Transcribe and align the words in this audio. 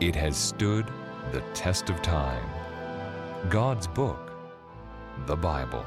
It 0.00 0.16
has 0.16 0.34
stood 0.34 0.86
the 1.30 1.42
test 1.52 1.90
of 1.90 2.00
time. 2.00 2.48
God's 3.50 3.86
book, 3.86 4.32
the 5.26 5.36
Bible, 5.36 5.84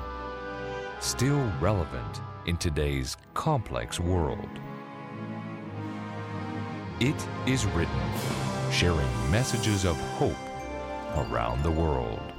still 0.99 1.43
relevant 1.59 2.21
in 2.45 2.57
today's 2.57 3.17
complex 3.33 3.99
world. 3.99 4.59
It 6.99 7.27
is 7.47 7.65
written, 7.65 8.01
sharing 8.71 9.09
messages 9.31 9.83
of 9.83 9.99
hope 10.11 10.37
around 11.15 11.63
the 11.63 11.71
world. 11.71 12.32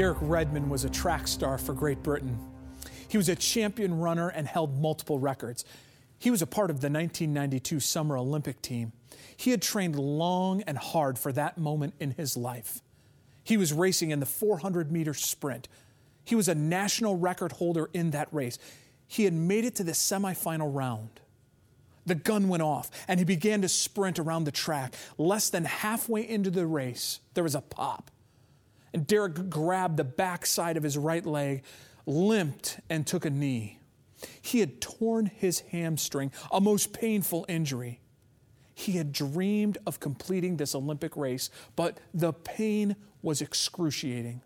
Derek 0.00 0.16
Redmond 0.22 0.70
was 0.70 0.86
a 0.86 0.88
track 0.88 1.28
star 1.28 1.58
for 1.58 1.74
Great 1.74 2.02
Britain. 2.02 2.38
He 3.08 3.18
was 3.18 3.28
a 3.28 3.36
champion 3.36 3.98
runner 3.98 4.30
and 4.30 4.46
held 4.46 4.80
multiple 4.80 5.18
records. 5.18 5.62
He 6.18 6.30
was 6.30 6.40
a 6.40 6.46
part 6.46 6.70
of 6.70 6.80
the 6.80 6.88
1992 6.88 7.80
Summer 7.80 8.16
Olympic 8.16 8.62
team. 8.62 8.92
He 9.36 9.50
had 9.50 9.60
trained 9.60 9.98
long 9.98 10.62
and 10.62 10.78
hard 10.78 11.18
for 11.18 11.32
that 11.32 11.58
moment 11.58 11.92
in 12.00 12.12
his 12.12 12.34
life. 12.34 12.80
He 13.44 13.58
was 13.58 13.74
racing 13.74 14.10
in 14.10 14.20
the 14.20 14.24
400 14.24 14.90
meter 14.90 15.12
sprint. 15.12 15.68
He 16.24 16.34
was 16.34 16.48
a 16.48 16.54
national 16.54 17.18
record 17.18 17.52
holder 17.52 17.90
in 17.92 18.12
that 18.12 18.32
race. 18.32 18.58
He 19.06 19.24
had 19.24 19.34
made 19.34 19.66
it 19.66 19.74
to 19.74 19.84
the 19.84 19.92
semifinal 19.92 20.74
round. 20.74 21.20
The 22.06 22.14
gun 22.14 22.48
went 22.48 22.62
off 22.62 22.90
and 23.06 23.20
he 23.20 23.26
began 23.26 23.60
to 23.60 23.68
sprint 23.68 24.18
around 24.18 24.44
the 24.44 24.50
track. 24.50 24.94
Less 25.18 25.50
than 25.50 25.66
halfway 25.66 26.26
into 26.26 26.50
the 26.50 26.66
race, 26.66 27.20
there 27.34 27.44
was 27.44 27.54
a 27.54 27.60
pop. 27.60 28.10
And 28.92 29.06
Derek 29.06 29.48
grabbed 29.48 29.96
the 29.96 30.04
backside 30.04 30.76
of 30.76 30.82
his 30.82 30.98
right 30.98 31.24
leg, 31.24 31.62
limped, 32.06 32.80
and 32.88 33.06
took 33.06 33.24
a 33.24 33.30
knee. 33.30 33.78
He 34.42 34.60
had 34.60 34.80
torn 34.80 35.26
his 35.26 35.60
hamstring, 35.60 36.32
a 36.52 36.60
most 36.60 36.92
painful 36.92 37.46
injury. 37.48 38.00
He 38.74 38.92
had 38.92 39.12
dreamed 39.12 39.78
of 39.86 40.00
completing 40.00 40.56
this 40.56 40.74
Olympic 40.74 41.16
race, 41.16 41.50
but 41.76 42.00
the 42.14 42.32
pain 42.32 42.96
was 43.22 43.40
excruciating. 43.40 44.42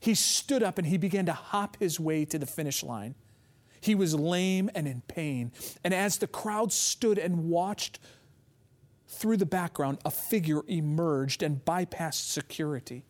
He 0.00 0.14
stood 0.14 0.62
up 0.62 0.78
and 0.78 0.86
he 0.86 0.96
began 0.96 1.26
to 1.26 1.32
hop 1.32 1.76
his 1.78 1.98
way 1.98 2.24
to 2.26 2.38
the 2.38 2.46
finish 2.46 2.82
line. 2.82 3.14
He 3.80 3.94
was 3.94 4.14
lame 4.14 4.70
and 4.74 4.88
in 4.88 5.02
pain. 5.02 5.52
And 5.84 5.92
as 5.94 6.18
the 6.18 6.26
crowd 6.26 6.72
stood 6.72 7.18
and 7.18 7.48
watched 7.48 7.98
through 9.06 9.36
the 9.36 9.46
background, 9.46 9.98
a 10.04 10.10
figure 10.10 10.62
emerged 10.66 11.42
and 11.42 11.64
bypassed 11.64 12.30
security. 12.30 13.04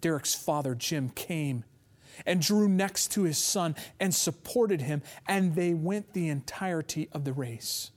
Derek's 0.00 0.34
father, 0.34 0.74
Jim, 0.74 1.10
came 1.10 1.64
and 2.26 2.40
drew 2.40 2.68
next 2.68 3.12
to 3.12 3.22
his 3.22 3.38
son 3.38 3.74
and 3.98 4.14
supported 4.14 4.82
him, 4.82 5.02
and 5.26 5.54
they 5.54 5.74
went 5.74 6.12
the 6.12 6.28
entirety 6.28 7.08
of 7.12 7.24
the 7.24 7.32
race. 7.32 7.90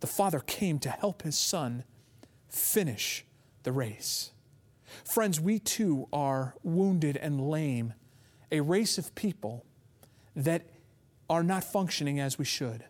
The 0.00 0.06
father 0.06 0.40
came 0.40 0.78
to 0.80 0.90
help 0.90 1.22
his 1.22 1.36
son 1.36 1.84
finish 2.48 3.24
the 3.62 3.72
race. 3.72 4.32
Friends, 5.04 5.40
we 5.40 5.58
too 5.58 6.08
are 6.12 6.54
wounded 6.62 7.16
and 7.16 7.40
lame, 7.40 7.94
a 8.50 8.60
race 8.60 8.96
of 8.98 9.14
people 9.14 9.64
that 10.34 10.66
are 11.28 11.42
not 11.42 11.64
functioning 11.64 12.18
as 12.18 12.38
we 12.38 12.44
should. 12.44 12.84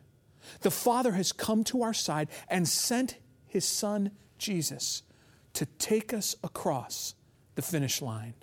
The 0.61 0.71
Father 0.71 1.11
has 1.13 1.31
come 1.31 1.63
to 1.65 1.83
our 1.83 1.93
side 1.93 2.29
and 2.47 2.67
sent 2.67 3.17
his 3.45 3.65
Son, 3.65 4.11
Jesus, 4.37 5.03
to 5.53 5.65
take 5.65 6.13
us 6.13 6.35
across 6.43 7.15
the 7.59 7.65
finish 7.65 8.01
line. 8.01 8.35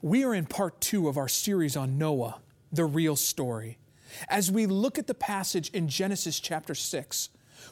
We 0.00 0.24
are 0.24 0.34
in 0.34 0.46
part 0.46 0.80
two 0.80 1.08
of 1.08 1.18
our 1.18 1.28
series 1.28 1.76
on 1.76 1.98
Noah, 1.98 2.40
the 2.72 2.86
real 2.86 3.16
story. 3.16 3.76
As 4.30 4.50
we 4.50 4.64
look 4.64 4.98
at 4.98 5.08
the 5.08 5.14
passage 5.14 5.68
in 5.74 5.88
Genesis 5.88 6.40
chapter 6.40 6.74
6, 6.74 7.28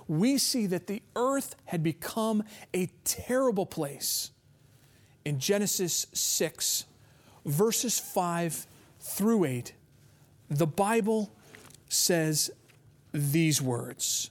we 0.09 0.37
see 0.37 0.67
that 0.67 0.89
the 0.89 1.03
earth 1.17 1.57
had 1.65 1.83
become 1.83 2.43
a 2.75 2.91
terrible 3.05 3.65
place. 3.65 4.31
In 5.25 5.39
Genesis 5.39 6.07
6, 6.13 6.85
verses 7.47 7.99
5 7.99 8.67
through 9.01 9.47
8, 9.47 9.73
the 10.51 10.67
Bible 10.67 11.33
says 11.89 12.51
these 13.13 13.63
words 13.63 14.31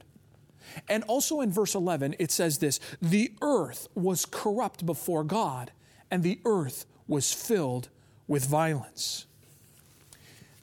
And 0.87 1.03
also 1.05 1.41
in 1.41 1.51
verse 1.51 1.75
11, 1.75 2.15
it 2.19 2.31
says 2.31 2.57
this 2.59 2.79
The 3.01 3.33
earth 3.41 3.87
was 3.95 4.25
corrupt 4.25 4.85
before 4.85 5.23
God, 5.23 5.71
and 6.09 6.23
the 6.23 6.39
earth 6.45 6.85
was 7.07 7.33
filled 7.33 7.89
with 8.27 8.45
violence. 8.45 9.25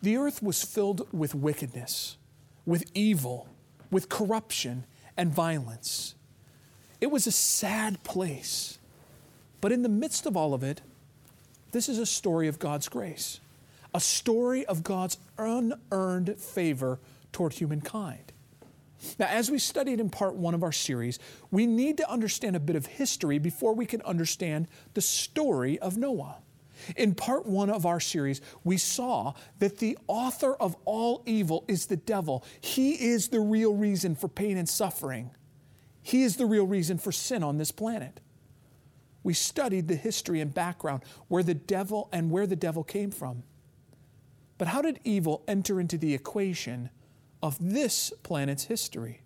The 0.00 0.16
earth 0.16 0.42
was 0.42 0.62
filled 0.62 1.06
with 1.12 1.34
wickedness, 1.34 2.16
with 2.64 2.84
evil, 2.94 3.48
with 3.90 4.08
corruption 4.08 4.84
and 5.16 5.32
violence. 5.32 6.14
It 7.00 7.10
was 7.10 7.26
a 7.26 7.32
sad 7.32 8.02
place. 8.04 8.78
But 9.60 9.72
in 9.72 9.82
the 9.82 9.88
midst 9.88 10.26
of 10.26 10.36
all 10.36 10.54
of 10.54 10.62
it, 10.62 10.80
this 11.72 11.88
is 11.88 11.98
a 11.98 12.06
story 12.06 12.48
of 12.48 12.58
God's 12.58 12.88
grace, 12.88 13.40
a 13.94 14.00
story 14.00 14.64
of 14.66 14.82
God's 14.82 15.18
unearned 15.36 16.38
favor 16.38 16.98
toward 17.32 17.54
humankind. 17.54 18.32
Now, 19.18 19.26
as 19.26 19.50
we 19.50 19.58
studied 19.58 20.00
in 20.00 20.10
part 20.10 20.34
one 20.34 20.54
of 20.54 20.62
our 20.62 20.72
series, 20.72 21.18
we 21.50 21.66
need 21.66 21.96
to 21.98 22.10
understand 22.10 22.56
a 22.56 22.60
bit 22.60 22.76
of 22.76 22.86
history 22.86 23.38
before 23.38 23.74
we 23.74 23.86
can 23.86 24.02
understand 24.02 24.68
the 24.94 25.00
story 25.00 25.78
of 25.78 25.96
Noah. 25.96 26.38
In 26.96 27.14
part 27.14 27.46
one 27.46 27.70
of 27.70 27.86
our 27.86 28.00
series, 28.00 28.40
we 28.64 28.76
saw 28.76 29.34
that 29.58 29.78
the 29.78 29.98
author 30.06 30.54
of 30.54 30.76
all 30.84 31.22
evil 31.26 31.64
is 31.68 31.86
the 31.86 31.96
devil. 31.96 32.44
He 32.60 32.92
is 32.92 33.28
the 33.28 33.40
real 33.40 33.74
reason 33.74 34.14
for 34.14 34.28
pain 34.28 34.56
and 34.56 34.68
suffering. 34.68 35.30
He 36.02 36.22
is 36.22 36.36
the 36.36 36.46
real 36.46 36.66
reason 36.66 36.98
for 36.98 37.12
sin 37.12 37.42
on 37.42 37.58
this 37.58 37.72
planet. 37.72 38.20
We 39.22 39.34
studied 39.34 39.88
the 39.88 39.96
history 39.96 40.40
and 40.40 40.54
background 40.54 41.02
where 41.26 41.42
the 41.42 41.54
devil 41.54 42.08
and 42.12 42.30
where 42.30 42.46
the 42.46 42.56
devil 42.56 42.84
came 42.84 43.10
from. 43.10 43.42
But 44.56 44.68
how 44.68 44.82
did 44.82 45.00
evil 45.04 45.44
enter 45.46 45.80
into 45.80 45.98
the 45.98 46.14
equation 46.14 46.90
of 47.42 47.56
this 47.60 48.12
planet's 48.22 48.64
history? 48.64 49.20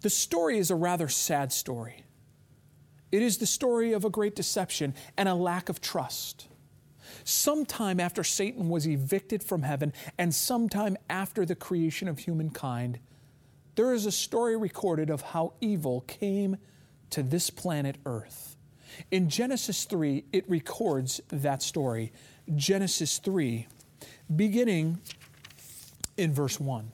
The 0.00 0.10
story 0.10 0.58
is 0.58 0.70
a 0.70 0.76
rather 0.76 1.08
sad 1.08 1.52
story. 1.52 2.04
It 3.12 3.22
is 3.22 3.38
the 3.38 3.46
story 3.46 3.92
of 3.92 4.04
a 4.04 4.10
great 4.10 4.36
deception 4.36 4.94
and 5.16 5.28
a 5.28 5.34
lack 5.34 5.68
of 5.68 5.80
trust. 5.80 6.48
Sometime 7.24 7.98
after 7.98 8.22
Satan 8.22 8.68
was 8.68 8.86
evicted 8.86 9.42
from 9.42 9.62
heaven, 9.62 9.92
and 10.18 10.34
sometime 10.34 10.96
after 11.08 11.44
the 11.44 11.54
creation 11.54 12.08
of 12.08 12.18
humankind, 12.18 12.98
there 13.74 13.92
is 13.92 14.06
a 14.06 14.12
story 14.12 14.56
recorded 14.56 15.10
of 15.10 15.20
how 15.22 15.54
evil 15.60 16.02
came 16.02 16.56
to 17.10 17.22
this 17.22 17.50
planet 17.50 17.96
Earth. 18.06 18.56
In 19.10 19.28
Genesis 19.28 19.84
3, 19.84 20.24
it 20.32 20.48
records 20.48 21.20
that 21.28 21.62
story. 21.62 22.12
Genesis 22.54 23.18
3, 23.18 23.66
beginning 24.34 25.00
in 26.16 26.32
verse 26.32 26.58
1. 26.60 26.92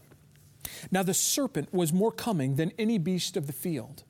Now 0.91 1.03
the 1.03 1.15
serpent 1.15 1.73
was 1.73 1.93
more 1.93 2.13
cunning 2.13 2.57
than 2.57 2.73
any 2.79 2.99
beast 2.99 3.37
of 3.37 3.47
the 3.47 3.53
field 3.53 4.05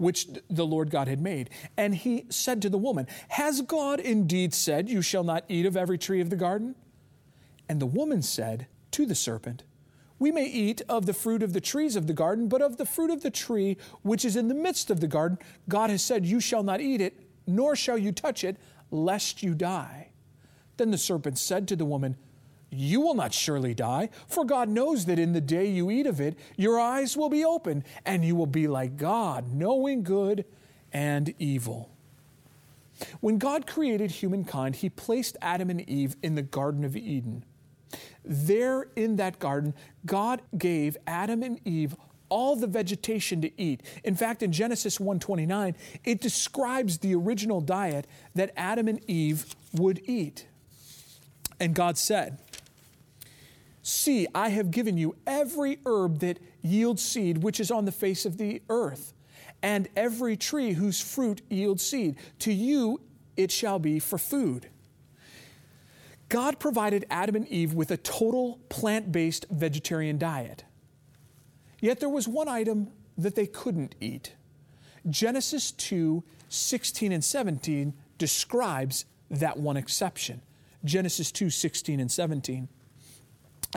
which 0.00 0.28
the 0.48 0.66
Lord 0.66 0.90
God 0.90 1.08
had 1.08 1.20
made. 1.20 1.50
And 1.76 1.94
he 1.94 2.24
said 2.30 2.62
to 2.62 2.70
the 2.70 2.78
woman, 2.78 3.06
Has 3.28 3.60
God 3.60 4.00
indeed 4.00 4.54
said, 4.54 4.88
You 4.88 5.02
shall 5.02 5.22
not 5.22 5.44
eat 5.48 5.66
of 5.66 5.76
every 5.76 5.98
tree 5.98 6.22
of 6.22 6.30
the 6.30 6.36
garden? 6.36 6.74
And 7.68 7.80
the 7.80 7.86
woman 7.86 8.22
said 8.22 8.66
to 8.92 9.04
the 9.04 9.14
serpent, 9.14 9.62
We 10.18 10.32
may 10.32 10.46
eat 10.46 10.80
of 10.88 11.04
the 11.04 11.12
fruit 11.12 11.42
of 11.42 11.52
the 11.52 11.60
trees 11.60 11.96
of 11.96 12.06
the 12.06 12.14
garden, 12.14 12.48
but 12.48 12.62
of 12.62 12.78
the 12.78 12.86
fruit 12.86 13.10
of 13.10 13.22
the 13.22 13.30
tree 13.30 13.76
which 14.00 14.24
is 14.24 14.36
in 14.36 14.48
the 14.48 14.54
midst 14.54 14.90
of 14.90 15.00
the 15.00 15.06
garden, 15.06 15.38
God 15.68 15.90
has 15.90 16.02
said, 16.02 16.24
You 16.24 16.40
shall 16.40 16.62
not 16.62 16.80
eat 16.80 17.02
it, 17.02 17.20
nor 17.46 17.76
shall 17.76 17.98
you 17.98 18.10
touch 18.10 18.42
it, 18.42 18.56
lest 18.90 19.42
you 19.42 19.54
die. 19.54 20.12
Then 20.78 20.90
the 20.92 20.98
serpent 20.98 21.38
said 21.38 21.68
to 21.68 21.76
the 21.76 21.84
woman, 21.84 22.16
you 22.70 23.00
will 23.00 23.14
not 23.14 23.34
surely 23.34 23.74
die, 23.74 24.08
for 24.28 24.44
God 24.44 24.68
knows 24.68 25.06
that 25.06 25.18
in 25.18 25.32
the 25.32 25.40
day 25.40 25.66
you 25.66 25.90
eat 25.90 26.06
of 26.06 26.20
it, 26.20 26.38
your 26.56 26.78
eyes 26.78 27.16
will 27.16 27.28
be 27.28 27.44
opened, 27.44 27.84
and 28.04 28.24
you 28.24 28.36
will 28.36 28.46
be 28.46 28.68
like 28.68 28.96
God, 28.96 29.52
knowing 29.52 30.02
good 30.02 30.44
and 30.92 31.34
evil. 31.38 31.90
When 33.20 33.38
God 33.38 33.66
created 33.66 34.10
humankind, 34.10 34.76
He 34.76 34.90
placed 34.90 35.36
Adam 35.40 35.70
and 35.70 35.88
Eve 35.88 36.16
in 36.22 36.34
the 36.34 36.42
Garden 36.42 36.84
of 36.84 36.96
Eden. 36.96 37.44
There 38.24 38.88
in 38.94 39.16
that 39.16 39.38
garden, 39.38 39.74
God 40.06 40.42
gave 40.56 40.96
Adam 41.06 41.42
and 41.42 41.60
Eve 41.66 41.96
all 42.28 42.54
the 42.54 42.66
vegetation 42.66 43.40
to 43.40 43.60
eat. 43.60 43.82
In 44.04 44.14
fact, 44.14 44.42
in 44.42 44.52
Genesis 44.52 44.98
1:29, 44.98 45.74
it 46.04 46.20
describes 46.20 46.98
the 46.98 47.14
original 47.14 47.60
diet 47.60 48.06
that 48.34 48.52
Adam 48.56 48.86
and 48.86 49.00
Eve 49.10 49.56
would 49.72 50.00
eat. 50.04 50.46
And 51.58 51.74
God 51.74 51.98
said, 51.98 52.38
See, 53.82 54.26
I 54.34 54.50
have 54.50 54.70
given 54.70 54.96
you 54.96 55.16
every 55.26 55.78
herb 55.86 56.20
that 56.20 56.38
yields 56.62 57.02
seed 57.02 57.42
which 57.42 57.60
is 57.60 57.70
on 57.70 57.84
the 57.84 57.92
face 57.92 58.26
of 58.26 58.36
the 58.36 58.62
earth, 58.68 59.14
and 59.62 59.88
every 59.96 60.36
tree 60.36 60.72
whose 60.72 61.00
fruit 61.00 61.42
yields 61.48 61.84
seed. 61.84 62.16
To 62.40 62.52
you 62.52 63.00
it 63.36 63.50
shall 63.50 63.78
be 63.78 63.98
for 63.98 64.18
food. 64.18 64.68
God 66.28 66.58
provided 66.60 67.06
Adam 67.10 67.34
and 67.34 67.48
Eve 67.48 67.74
with 67.74 67.90
a 67.90 67.96
total 67.96 68.60
plant 68.68 69.10
based 69.10 69.46
vegetarian 69.50 70.18
diet. 70.18 70.64
Yet 71.80 72.00
there 72.00 72.08
was 72.08 72.28
one 72.28 72.48
item 72.48 72.88
that 73.16 73.34
they 73.34 73.46
couldn't 73.46 73.94
eat. 74.00 74.34
Genesis 75.08 75.72
2 75.72 76.22
16 76.48 77.12
and 77.12 77.24
17 77.24 77.94
describes 78.18 79.04
that 79.30 79.56
one 79.56 79.76
exception. 79.76 80.42
Genesis 80.84 81.32
2 81.32 81.48
16 81.50 82.00
and 82.00 82.10
17. 82.10 82.68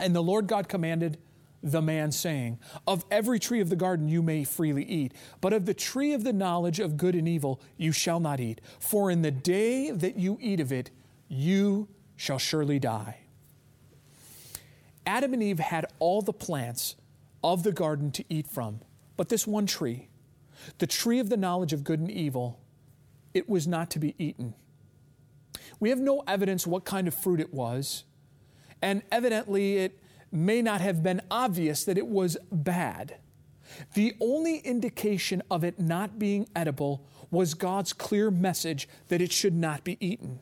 And 0.00 0.14
the 0.14 0.22
Lord 0.22 0.46
God 0.46 0.68
commanded 0.68 1.18
the 1.62 1.80
man, 1.80 2.12
saying, 2.12 2.58
Of 2.86 3.04
every 3.10 3.38
tree 3.38 3.60
of 3.60 3.70
the 3.70 3.76
garden 3.76 4.08
you 4.08 4.22
may 4.22 4.44
freely 4.44 4.84
eat, 4.84 5.14
but 5.40 5.52
of 5.52 5.64
the 5.64 5.74
tree 5.74 6.12
of 6.12 6.22
the 6.22 6.32
knowledge 6.32 6.78
of 6.78 6.96
good 6.96 7.14
and 7.14 7.26
evil 7.26 7.60
you 7.76 7.90
shall 7.90 8.20
not 8.20 8.38
eat. 8.38 8.60
For 8.78 9.10
in 9.10 9.22
the 9.22 9.30
day 9.30 9.90
that 9.90 10.16
you 10.16 10.38
eat 10.40 10.60
of 10.60 10.72
it, 10.72 10.90
you 11.28 11.88
shall 12.16 12.38
surely 12.38 12.78
die. 12.78 13.20
Adam 15.06 15.32
and 15.32 15.42
Eve 15.42 15.58
had 15.58 15.86
all 15.98 16.22
the 16.22 16.32
plants 16.32 16.96
of 17.42 17.62
the 17.62 17.72
garden 17.72 18.10
to 18.12 18.24
eat 18.28 18.46
from, 18.46 18.80
but 19.16 19.28
this 19.28 19.46
one 19.46 19.66
tree, 19.66 20.08
the 20.78 20.86
tree 20.86 21.18
of 21.18 21.28
the 21.28 21.36
knowledge 21.36 21.72
of 21.72 21.84
good 21.84 22.00
and 22.00 22.10
evil, 22.10 22.60
it 23.32 23.48
was 23.48 23.66
not 23.66 23.90
to 23.90 23.98
be 23.98 24.14
eaten. 24.18 24.54
We 25.80 25.90
have 25.90 25.98
no 25.98 26.22
evidence 26.26 26.66
what 26.66 26.84
kind 26.84 27.08
of 27.08 27.14
fruit 27.14 27.40
it 27.40 27.52
was, 27.52 28.04
and 28.84 29.02
evidently 29.10 29.78
it 29.78 29.98
may 30.30 30.60
not 30.60 30.82
have 30.82 31.02
been 31.02 31.22
obvious 31.30 31.84
that 31.84 31.96
it 31.96 32.06
was 32.06 32.36
bad. 32.52 33.16
The 33.94 34.14
only 34.20 34.58
indication 34.58 35.42
of 35.50 35.64
it 35.64 35.80
not 35.80 36.18
being 36.18 36.46
edible 36.54 37.02
was 37.30 37.54
God's 37.54 37.94
clear 37.94 38.30
message 38.30 38.86
that 39.08 39.22
it 39.22 39.32
should 39.32 39.54
not 39.54 39.84
be 39.84 39.96
eaten. 40.06 40.40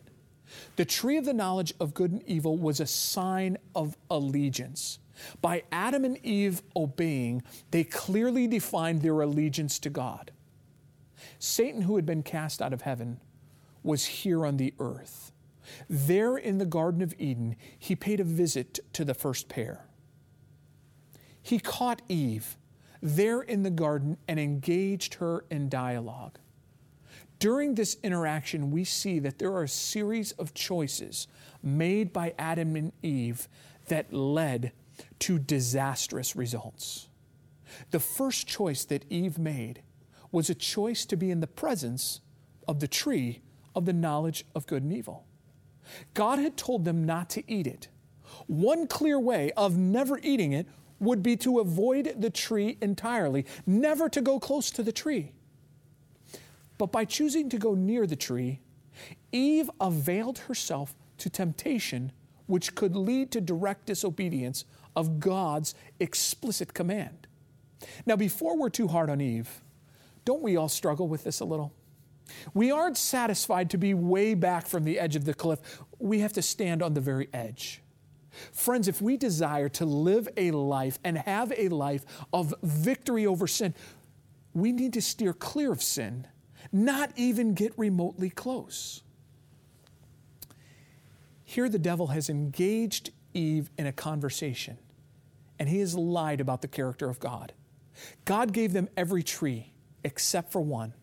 The 0.75 0.85
tree 0.85 1.17
of 1.17 1.25
the 1.25 1.33
knowledge 1.33 1.73
of 1.79 1.95
good 1.95 2.11
and 2.11 2.23
evil 2.25 2.59
was 2.59 2.81
a 2.81 2.87
sign 2.87 3.59
of 3.77 3.97
allegiance. 4.11 4.99
By 5.41 5.63
Adam 5.71 6.05
and 6.05 6.19
Eve 6.27 6.63
obeying, 6.75 7.45
they 7.71 7.85
clearly 7.85 8.49
defined 8.49 9.03
their 9.03 9.21
allegiance 9.21 9.79
to 9.79 9.89
God. 9.89 10.33
Satan, 11.39 11.83
who 11.83 11.95
had 11.95 12.05
been 12.05 12.25
cast 12.25 12.61
out 12.61 12.73
of 12.73 12.83
heaven, 12.83 13.21
was 13.85 14.05
here 14.05 14.45
on 14.45 14.57
the 14.57 14.75
earth. 14.81 15.32
There 15.89 16.37
in 16.37 16.59
the 16.59 16.67
Garden 16.67 17.03
of 17.03 17.15
Eden, 17.19 17.57
he 17.79 17.97
paid 17.97 18.21
a 18.21 18.25
visit 18.25 18.81
to 18.95 19.05
the 19.05 19.15
first 19.15 19.49
pair. 19.49 19.87
He 21.43 21.59
caught 21.59 22.03
Eve 22.09 22.57
there 23.01 23.43
in 23.43 23.65
the 23.65 23.71
garden 23.71 24.17
and 24.29 24.39
engaged 24.39 25.15
her 25.15 25.45
in 25.51 25.69
dialogue. 25.69 26.39
During 27.41 27.75
this 27.75 27.97
interaction, 28.05 28.71
we 28.71 28.85
see 28.85 29.19
that 29.19 29.41
there 29.41 29.53
are 29.53 29.65
a 29.65 29.69
series 29.69 30.31
of 30.33 30.55
choices 30.55 31.27
made 31.61 32.13
by 32.13 32.35
Adam 32.39 32.77
and 32.77 32.93
Eve 33.03 33.49
that 33.89 34.13
led 34.13 34.71
to 35.19 35.41
disastrous 35.41 36.37
results. 36.37 37.09
The 37.91 37.99
first 37.99 38.47
choice 38.47 38.85
that 38.85 39.05
Eve 39.11 39.39
made 39.39 39.83
was 40.31 40.49
a 40.49 40.55
choice 40.55 41.05
to 41.07 41.17
be 41.17 41.33
in 41.33 41.41
the 41.41 41.49
presence 41.49 42.21
of 42.69 42.79
the 42.79 42.87
tree 42.87 43.43
of 43.75 43.87
the 43.87 43.93
knowledge 43.93 44.45
of 44.55 44.67
good 44.69 44.85
and 44.85 44.93
evil. 44.93 45.27
God 46.15 46.39
had 46.39 46.57
told 46.57 46.85
them 46.85 47.05
not 47.05 47.31
to 47.31 47.51
eat 47.51 47.67
it. 47.67 47.89
One 48.47 48.87
clear 48.87 49.19
way 49.19 49.53
of 49.57 49.77
never 49.77 50.19
eating 50.23 50.53
it 50.53 50.67
would 51.01 51.23
be 51.23 51.37
to 51.37 51.59
avoid 51.59 52.15
the 52.19 52.31
tree 52.31 52.79
entirely, 52.81 53.45
never 53.67 54.09
to 54.09 54.21
go 54.21 54.39
close 54.39 54.71
to 54.71 54.83
the 54.83 54.93
tree. 54.93 55.33
But 56.79 56.93
by 56.93 57.05
choosing 57.05 57.49
to 57.51 57.59
go 57.59 57.75
near 57.75 58.07
the 58.07 58.17
tree, 58.17 58.61
Eve 59.33 59.71
availed 59.81 60.39
herself 60.39 60.95
to 61.19 61.31
temptation, 61.31 62.13
which 62.47 62.75
could 62.75 62.97
lead 62.97 63.31
to 63.33 63.41
direct 63.41 63.87
disobedience 63.87 64.65
of 64.95 65.21
God's 65.21 65.75
explicit 66.01 66.75
command. 66.75 67.27
Now, 68.07 68.17
before 68.17 68.57
we're 68.57 68.71
too 68.71 68.89
hard 68.89 69.11
on 69.11 69.21
Eve, 69.21 69.63
don't 70.25 70.43
we 70.43 70.57
all 70.57 70.69
struggle 70.69 71.09
with 71.09 71.25
this 71.25 71.41
a 71.41 71.45
little? 71.45 71.73
We 72.55 72.71
aren't 72.71 72.97
satisfied 72.97 73.71
to 73.71 73.79
be 73.79 73.95
way 73.95 74.35
back 74.35 74.67
from 74.67 74.85
the 74.85 74.99
edge 74.99 75.17
of 75.17 75.25
the 75.25 75.35
cliff. 75.35 75.61
We 75.99 76.21
have 76.21 76.33
to 76.35 76.43
stand 76.43 76.83
on 76.83 76.95
the 76.95 77.01
very 77.01 77.29
edge. 77.33 77.83
Friends, 78.53 78.89
if 78.89 79.03
we 79.03 79.17
desire 79.17 79.69
to 79.71 79.85
live 79.85 80.29
a 80.37 80.51
life 80.53 80.99
and 81.05 81.19
have 81.19 81.53
a 81.57 81.69
life 81.69 82.05
of 82.33 82.55
victory 82.63 83.27
over 83.27 83.47
sin, 83.47 83.75
we 84.55 84.73
need 84.73 84.93
to 84.95 85.03
steer 85.03 85.33
clear 85.33 85.73
of 85.73 85.83
sin 85.83 86.27
not 86.71 87.13
even 87.17 87.55
get 87.55 87.77
remotely 87.77 88.31
close. 88.31 89.03
Here, 91.45 91.69
the 91.69 91.79
devil 91.79 92.09
has 92.09 92.31
engaged 92.31 93.11
Eve 93.35 93.71
in 93.77 93.87
a 93.87 93.93
conversation, 93.93 94.79
and 95.59 95.69
he 95.69 95.81
has 95.81 95.95
lied 95.95 96.41
about 96.41 96.63
the 96.63 96.69
character 96.69 97.11
of 97.11 97.21
God. 97.21 97.53
God 98.25 98.53
gave 98.53 98.73
them 98.73 98.89
every 98.97 99.23
tree 99.23 99.73
except 100.03 100.51
for 100.51 100.61
one. 100.61 100.95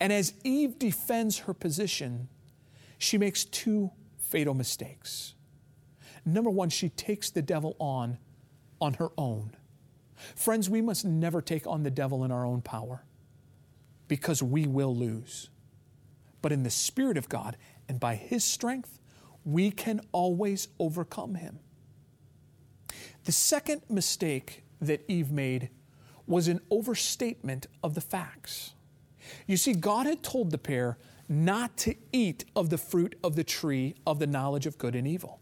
And 0.00 0.12
as 0.12 0.34
Eve 0.44 0.78
defends 0.78 1.40
her 1.40 1.54
position, 1.54 2.28
she 2.98 3.18
makes 3.18 3.44
two 3.44 3.90
fatal 4.18 4.54
mistakes. 4.54 5.34
Number 6.24 6.50
one, 6.50 6.70
she 6.70 6.88
takes 6.88 7.30
the 7.30 7.42
devil 7.42 7.76
on 7.78 8.18
on 8.80 8.94
her 8.94 9.10
own. 9.16 9.56
Friends, 10.34 10.68
we 10.68 10.80
must 10.80 11.04
never 11.04 11.40
take 11.40 11.66
on 11.66 11.82
the 11.82 11.90
devil 11.90 12.24
in 12.24 12.30
our 12.30 12.44
own 12.44 12.60
power 12.60 13.04
because 14.08 14.42
we 14.42 14.66
will 14.66 14.94
lose. 14.94 15.50
But 16.42 16.52
in 16.52 16.62
the 16.62 16.70
Spirit 16.70 17.16
of 17.16 17.28
God 17.28 17.56
and 17.88 17.98
by 17.98 18.14
His 18.14 18.44
strength, 18.44 19.00
we 19.44 19.70
can 19.70 20.00
always 20.12 20.68
overcome 20.78 21.36
Him. 21.36 21.58
The 23.24 23.32
second 23.32 23.82
mistake 23.88 24.62
that 24.80 25.04
Eve 25.08 25.30
made 25.30 25.70
was 26.26 26.48
an 26.48 26.60
overstatement 26.70 27.66
of 27.82 27.94
the 27.94 28.00
facts. 28.00 28.74
You 29.46 29.56
see, 29.56 29.72
God 29.72 30.06
had 30.06 30.22
told 30.22 30.50
the 30.50 30.58
pair 30.58 30.98
not 31.28 31.76
to 31.78 31.94
eat 32.12 32.44
of 32.54 32.70
the 32.70 32.78
fruit 32.78 33.16
of 33.22 33.36
the 33.36 33.44
tree 33.44 33.94
of 34.06 34.18
the 34.18 34.26
knowledge 34.26 34.66
of 34.66 34.78
good 34.78 34.94
and 34.94 35.06
evil. 35.06 35.40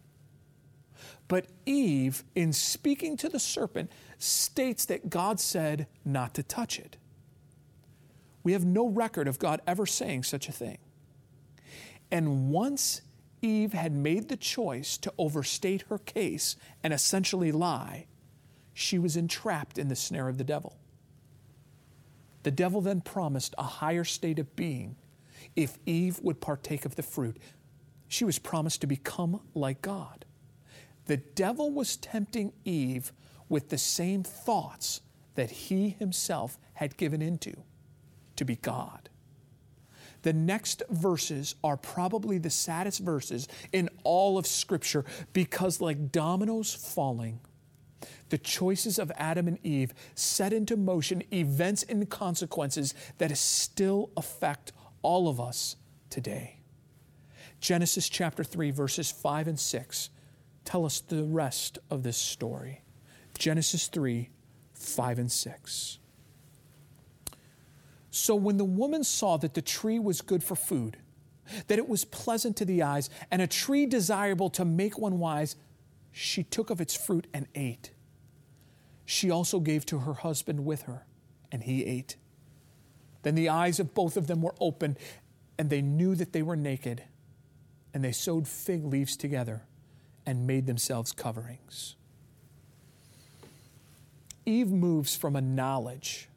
But 1.28 1.46
Eve, 1.66 2.24
in 2.34 2.52
speaking 2.52 3.16
to 3.18 3.28
the 3.28 3.38
serpent, 3.38 3.90
states 4.18 4.84
that 4.86 5.10
God 5.10 5.40
said 5.40 5.86
not 6.04 6.34
to 6.34 6.42
touch 6.42 6.78
it. 6.78 6.96
We 8.42 8.52
have 8.52 8.64
no 8.64 8.88
record 8.88 9.26
of 9.26 9.38
God 9.38 9.60
ever 9.66 9.86
saying 9.86 10.24
such 10.24 10.48
a 10.48 10.52
thing. 10.52 10.78
And 12.10 12.50
once 12.50 13.00
Eve 13.40 13.72
had 13.72 13.92
made 13.92 14.28
the 14.28 14.36
choice 14.36 14.96
to 14.98 15.12
overstate 15.18 15.82
her 15.88 15.98
case 15.98 16.56
and 16.82 16.92
essentially 16.92 17.52
lie, 17.52 18.06
she 18.74 18.98
was 18.98 19.16
entrapped 19.16 19.78
in 19.78 19.88
the 19.88 19.96
snare 19.96 20.28
of 20.28 20.38
the 20.38 20.44
devil. 20.44 20.76
The 22.44 22.50
devil 22.50 22.80
then 22.80 23.00
promised 23.00 23.54
a 23.58 23.64
higher 23.64 24.04
state 24.04 24.38
of 24.38 24.54
being 24.54 24.96
if 25.56 25.78
Eve 25.86 26.20
would 26.22 26.40
partake 26.40 26.84
of 26.84 26.94
the 26.94 27.02
fruit. 27.02 27.38
She 28.06 28.24
was 28.24 28.38
promised 28.38 28.82
to 28.82 28.86
become 28.86 29.40
like 29.54 29.82
God. 29.82 30.24
The 31.06 31.16
devil 31.16 31.72
was 31.72 31.96
tempting 31.96 32.52
Eve 32.64 33.12
with 33.48 33.70
the 33.70 33.78
same 33.78 34.22
thoughts 34.22 35.00
that 35.34 35.50
he 35.50 35.90
himself 35.98 36.58
had 36.74 36.96
given 36.96 37.20
into 37.20 37.54
to 38.36 38.44
be 38.44 38.56
God. 38.56 39.08
The 40.22 40.32
next 40.32 40.82
verses 40.90 41.54
are 41.62 41.76
probably 41.76 42.38
the 42.38 42.50
saddest 42.50 43.00
verses 43.00 43.48
in 43.72 43.88
all 44.04 44.38
of 44.38 44.46
Scripture 44.46 45.04
because, 45.32 45.80
like 45.80 46.12
dominoes 46.12 46.74
falling, 46.74 47.40
the 48.28 48.38
choices 48.38 48.98
of 48.98 49.12
Adam 49.16 49.48
and 49.48 49.58
Eve 49.64 49.94
set 50.14 50.52
into 50.52 50.76
motion 50.76 51.22
events 51.32 51.82
and 51.84 52.08
consequences 52.08 52.94
that 53.18 53.36
still 53.36 54.10
affect 54.16 54.72
all 55.02 55.28
of 55.28 55.40
us 55.40 55.76
today. 56.10 56.60
Genesis 57.60 58.08
chapter 58.08 58.44
3, 58.44 58.70
verses 58.70 59.10
5 59.10 59.48
and 59.48 59.58
6 59.58 60.10
tell 60.64 60.84
us 60.86 61.00
the 61.00 61.24
rest 61.24 61.78
of 61.90 62.02
this 62.02 62.16
story. 62.16 62.82
Genesis 63.38 63.88
3, 63.88 64.30
5 64.74 65.18
and 65.18 65.30
6. 65.30 65.98
So 68.10 68.34
when 68.34 68.58
the 68.58 68.64
woman 68.64 69.02
saw 69.02 69.36
that 69.38 69.54
the 69.54 69.62
tree 69.62 69.98
was 69.98 70.20
good 70.20 70.42
for 70.42 70.56
food, 70.56 70.98
that 71.66 71.78
it 71.78 71.88
was 71.88 72.04
pleasant 72.04 72.56
to 72.58 72.64
the 72.64 72.82
eyes, 72.82 73.10
and 73.30 73.42
a 73.42 73.46
tree 73.46 73.86
desirable 73.86 74.50
to 74.50 74.64
make 74.64 74.98
one 74.98 75.18
wise, 75.18 75.56
she 76.12 76.42
took 76.42 76.70
of 76.70 76.80
its 76.80 76.94
fruit 76.94 77.26
and 77.34 77.46
ate. 77.54 77.90
She 79.04 79.30
also 79.30 79.60
gave 79.60 79.84
to 79.86 80.00
her 80.00 80.14
husband 80.14 80.64
with 80.64 80.82
her, 80.82 81.06
and 81.52 81.62
he 81.62 81.84
ate. 81.84 82.16
Then 83.22 83.34
the 83.34 83.48
eyes 83.48 83.80
of 83.80 83.94
both 83.94 84.16
of 84.16 84.26
them 84.26 84.42
were 84.42 84.54
opened, 84.60 84.98
and 85.58 85.70
they 85.70 85.82
knew 85.82 86.14
that 86.14 86.32
they 86.32 86.42
were 86.42 86.56
naked, 86.56 87.02
and 87.92 88.02
they 88.02 88.12
sewed 88.12 88.48
fig 88.48 88.84
leaves 88.84 89.16
together 89.16 89.62
and 90.26 90.46
made 90.46 90.66
themselves 90.66 91.12
coverings. 91.12 91.96
Eve 94.46 94.70
moves 94.70 95.16
from 95.16 95.36
a 95.36 95.40
knowledge 95.40 96.28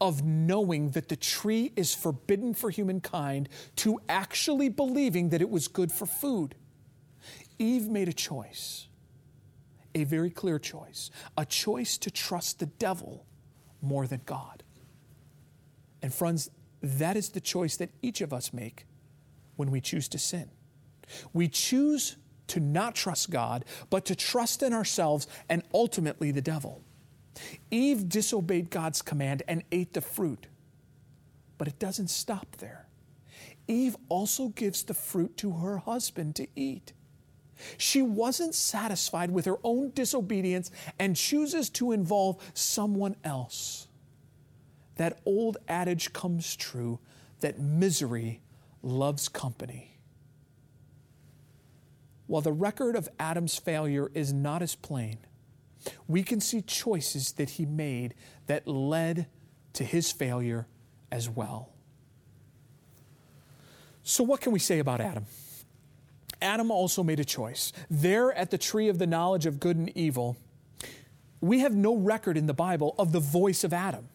of 0.00 0.24
knowing 0.24 0.90
that 0.90 1.08
the 1.08 1.16
tree 1.16 1.72
is 1.76 1.94
forbidden 1.94 2.54
for 2.54 2.70
humankind 2.70 3.48
to 3.76 4.00
actually 4.08 4.68
believing 4.68 5.30
that 5.30 5.40
it 5.40 5.50
was 5.50 5.68
good 5.68 5.90
for 5.90 6.06
food. 6.06 6.54
Eve 7.58 7.88
made 7.88 8.08
a 8.08 8.12
choice, 8.12 8.88
a 9.94 10.04
very 10.04 10.30
clear 10.30 10.58
choice, 10.58 11.10
a 11.36 11.44
choice 11.44 11.98
to 11.98 12.10
trust 12.10 12.58
the 12.58 12.66
devil 12.66 13.26
more 13.80 14.06
than 14.06 14.22
God. 14.24 14.62
And 16.00 16.12
friends, 16.12 16.50
that 16.82 17.16
is 17.16 17.30
the 17.30 17.40
choice 17.40 17.76
that 17.76 17.90
each 18.02 18.20
of 18.20 18.32
us 18.32 18.52
make 18.52 18.86
when 19.56 19.70
we 19.70 19.80
choose 19.80 20.08
to 20.08 20.18
sin. 20.18 20.50
We 21.32 21.48
choose 21.48 22.16
to 22.48 22.60
not 22.60 22.94
trust 22.94 23.30
God, 23.30 23.64
but 23.90 24.04
to 24.06 24.16
trust 24.16 24.62
in 24.62 24.72
ourselves 24.72 25.26
and 25.48 25.62
ultimately 25.72 26.30
the 26.30 26.42
devil. 26.42 26.82
Eve 27.70 28.08
disobeyed 28.08 28.70
God's 28.70 29.02
command 29.02 29.42
and 29.48 29.62
ate 29.72 29.94
the 29.94 30.00
fruit. 30.00 30.48
But 31.58 31.68
it 31.68 31.78
doesn't 31.78 32.08
stop 32.08 32.56
there. 32.58 32.88
Eve 33.68 33.96
also 34.08 34.48
gives 34.48 34.82
the 34.82 34.94
fruit 34.94 35.36
to 35.38 35.52
her 35.52 35.78
husband 35.78 36.36
to 36.36 36.48
eat. 36.56 36.92
She 37.76 38.02
wasn't 38.02 38.54
satisfied 38.54 39.30
with 39.30 39.44
her 39.46 39.58
own 39.64 39.90
disobedience 39.90 40.70
and 40.98 41.16
chooses 41.16 41.70
to 41.70 41.92
involve 41.92 42.42
someone 42.54 43.16
else. 43.24 43.88
That 44.96 45.20
old 45.24 45.56
adage 45.68 46.12
comes 46.12 46.54
true 46.56 46.98
that 47.40 47.58
misery 47.58 48.40
loves 48.82 49.28
company. 49.28 49.98
While 52.26 52.42
the 52.42 52.52
record 52.52 52.96
of 52.96 53.08
Adam's 53.18 53.58
failure 53.58 54.10
is 54.14 54.32
not 54.32 54.62
as 54.62 54.74
plain, 54.74 55.18
we 56.06 56.22
can 56.22 56.40
see 56.40 56.62
choices 56.62 57.32
that 57.32 57.50
he 57.50 57.66
made 57.66 58.14
that 58.46 58.66
led 58.66 59.26
to 59.74 59.84
his 59.84 60.12
failure 60.12 60.66
as 61.10 61.28
well. 61.28 61.70
So, 64.02 64.24
what 64.24 64.40
can 64.40 64.52
we 64.52 64.58
say 64.58 64.78
about 64.78 65.00
Adam? 65.00 65.26
Adam 66.42 66.70
also 66.70 67.02
made 67.02 67.20
a 67.20 67.24
choice. 67.24 67.72
There 67.88 68.32
at 68.32 68.50
the 68.50 68.58
tree 68.58 68.88
of 68.88 68.98
the 68.98 69.06
knowledge 69.06 69.46
of 69.46 69.60
good 69.60 69.76
and 69.76 69.96
evil, 69.96 70.36
we 71.40 71.60
have 71.60 71.74
no 71.74 71.96
record 71.96 72.36
in 72.36 72.46
the 72.46 72.54
Bible 72.54 72.94
of 72.98 73.12
the 73.12 73.20
voice 73.20 73.64
of 73.64 73.72
Adam. 73.72 74.08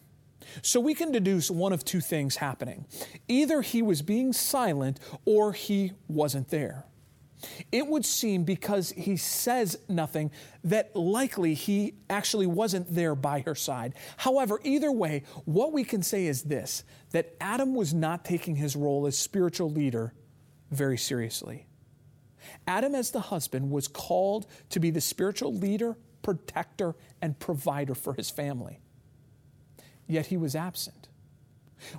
So 0.62 0.80
we 0.80 0.94
can 0.94 1.12
deduce 1.12 1.50
one 1.50 1.72
of 1.72 1.84
two 1.84 2.00
things 2.00 2.36
happening. 2.36 2.86
Either 3.28 3.60
he 3.60 3.82
was 3.82 4.02
being 4.02 4.32
silent 4.32 4.98
or 5.24 5.52
he 5.52 5.92
wasn't 6.08 6.48
there. 6.48 6.86
It 7.70 7.86
would 7.86 8.04
seem 8.04 8.44
because 8.44 8.90
he 8.90 9.16
says 9.16 9.78
nothing 9.88 10.32
that 10.64 10.96
likely 10.96 11.54
he 11.54 11.94
actually 12.10 12.46
wasn't 12.46 12.92
there 12.92 13.14
by 13.14 13.40
her 13.40 13.54
side. 13.54 13.94
However, 14.16 14.60
either 14.64 14.90
way, 14.90 15.22
what 15.44 15.72
we 15.72 15.84
can 15.84 16.02
say 16.02 16.26
is 16.26 16.42
this 16.42 16.82
that 17.12 17.36
Adam 17.40 17.74
was 17.74 17.94
not 17.94 18.24
taking 18.24 18.56
his 18.56 18.74
role 18.74 19.06
as 19.06 19.16
spiritual 19.16 19.70
leader 19.70 20.12
very 20.70 20.98
seriously. 20.98 21.67
Adam, 22.66 22.94
as 22.94 23.10
the 23.10 23.20
husband, 23.20 23.70
was 23.70 23.88
called 23.88 24.46
to 24.70 24.80
be 24.80 24.90
the 24.90 25.00
spiritual 25.00 25.54
leader, 25.54 25.96
protector, 26.22 26.94
and 27.20 27.38
provider 27.38 27.94
for 27.94 28.14
his 28.14 28.30
family. 28.30 28.80
Yet 30.06 30.26
he 30.26 30.36
was 30.36 30.54
absent. 30.54 31.08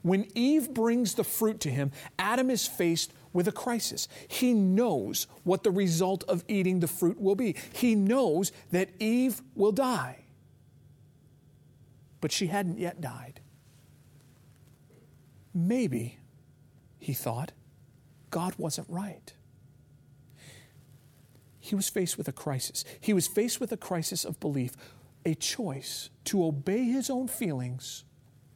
When 0.02 0.28
Eve 0.36 0.74
brings 0.74 1.14
the 1.14 1.24
fruit 1.24 1.60
to 1.62 1.70
him, 1.70 1.92
Adam 2.18 2.50
is 2.50 2.68
faced 2.68 3.14
with 3.32 3.48
a 3.48 3.52
crisis. 3.52 4.08
He 4.28 4.54
knows 4.54 5.28
what 5.44 5.64
the 5.64 5.72
result 5.72 6.24
of 6.26 6.44
eating 6.48 6.80
the 6.80 6.88
fruit 6.88 7.20
will 7.20 7.36
be. 7.36 7.56
He 7.74 7.96
knows 7.96 8.52
that 8.72 8.90
Eve 9.00 9.42
will 9.56 9.72
die. 9.72 10.26
But 12.22 12.32
she 12.32 12.48
hadn't 12.48 12.80
yet 12.80 13.00
died. 13.00 13.40
Maybe, 15.54 16.18
he 17.00 17.14
thought, 17.14 17.54
God 18.30 18.56
wasn't 18.58 18.90
right. 18.90 19.34
He 21.70 21.76
was 21.76 21.88
faced 21.88 22.18
with 22.18 22.28
a 22.28 22.32
crisis. 22.32 22.84
He 23.00 23.14
was 23.14 23.28
faced 23.28 23.60
with 23.60 23.72
a 23.72 23.78
crisis 23.78 24.26
of 24.26 24.40
belief, 24.40 24.72
a 25.24 25.36
choice 25.36 26.10
to 26.26 26.44
obey 26.44 26.86
his 26.86 27.12
own 27.12 27.28
feelings 27.28 28.06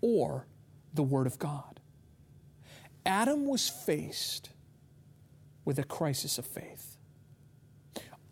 or 0.01 0.47
the 0.95 1.03
Word 1.03 1.27
of 1.27 1.37
God. 1.37 1.79
Adam 3.05 3.45
was 3.45 3.69
faced 3.69 4.49
with 5.63 5.77
a 5.77 5.83
crisis 5.83 6.39
of 6.39 6.47
faith. 6.47 6.97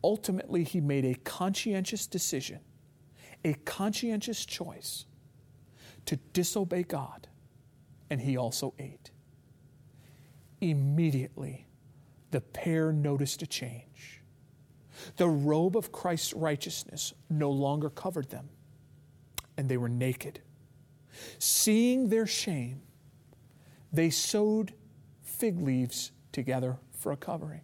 Ultimately, 0.03 0.63
he 0.63 0.81
made 0.81 1.05
a 1.05 1.13
conscientious 1.13 2.07
decision, 2.07 2.57
a 3.45 3.53
conscientious 3.53 4.47
choice 4.47 5.05
to 6.07 6.15
disobey 6.33 6.81
God, 6.81 7.27
and 8.09 8.19
he 8.19 8.35
also 8.35 8.73
ate. 8.79 9.11
Immediately, 10.59 11.67
the 12.31 12.41
pair 12.41 12.91
noticed 12.91 13.43
a 13.43 13.45
change. 13.45 14.20
The 15.17 15.27
robe 15.27 15.77
of 15.77 15.91
Christ's 15.91 16.33
righteousness 16.33 17.13
no 17.29 17.49
longer 17.49 17.89
covered 17.89 18.29
them, 18.29 18.49
and 19.57 19.69
they 19.69 19.77
were 19.77 19.89
naked. 19.89 20.41
Seeing 21.39 22.09
their 22.09 22.27
shame, 22.27 22.81
they 23.91 24.09
sewed 24.09 24.73
fig 25.21 25.59
leaves 25.59 26.11
together 26.31 26.77
for 26.97 27.11
a 27.11 27.17
covering. 27.17 27.61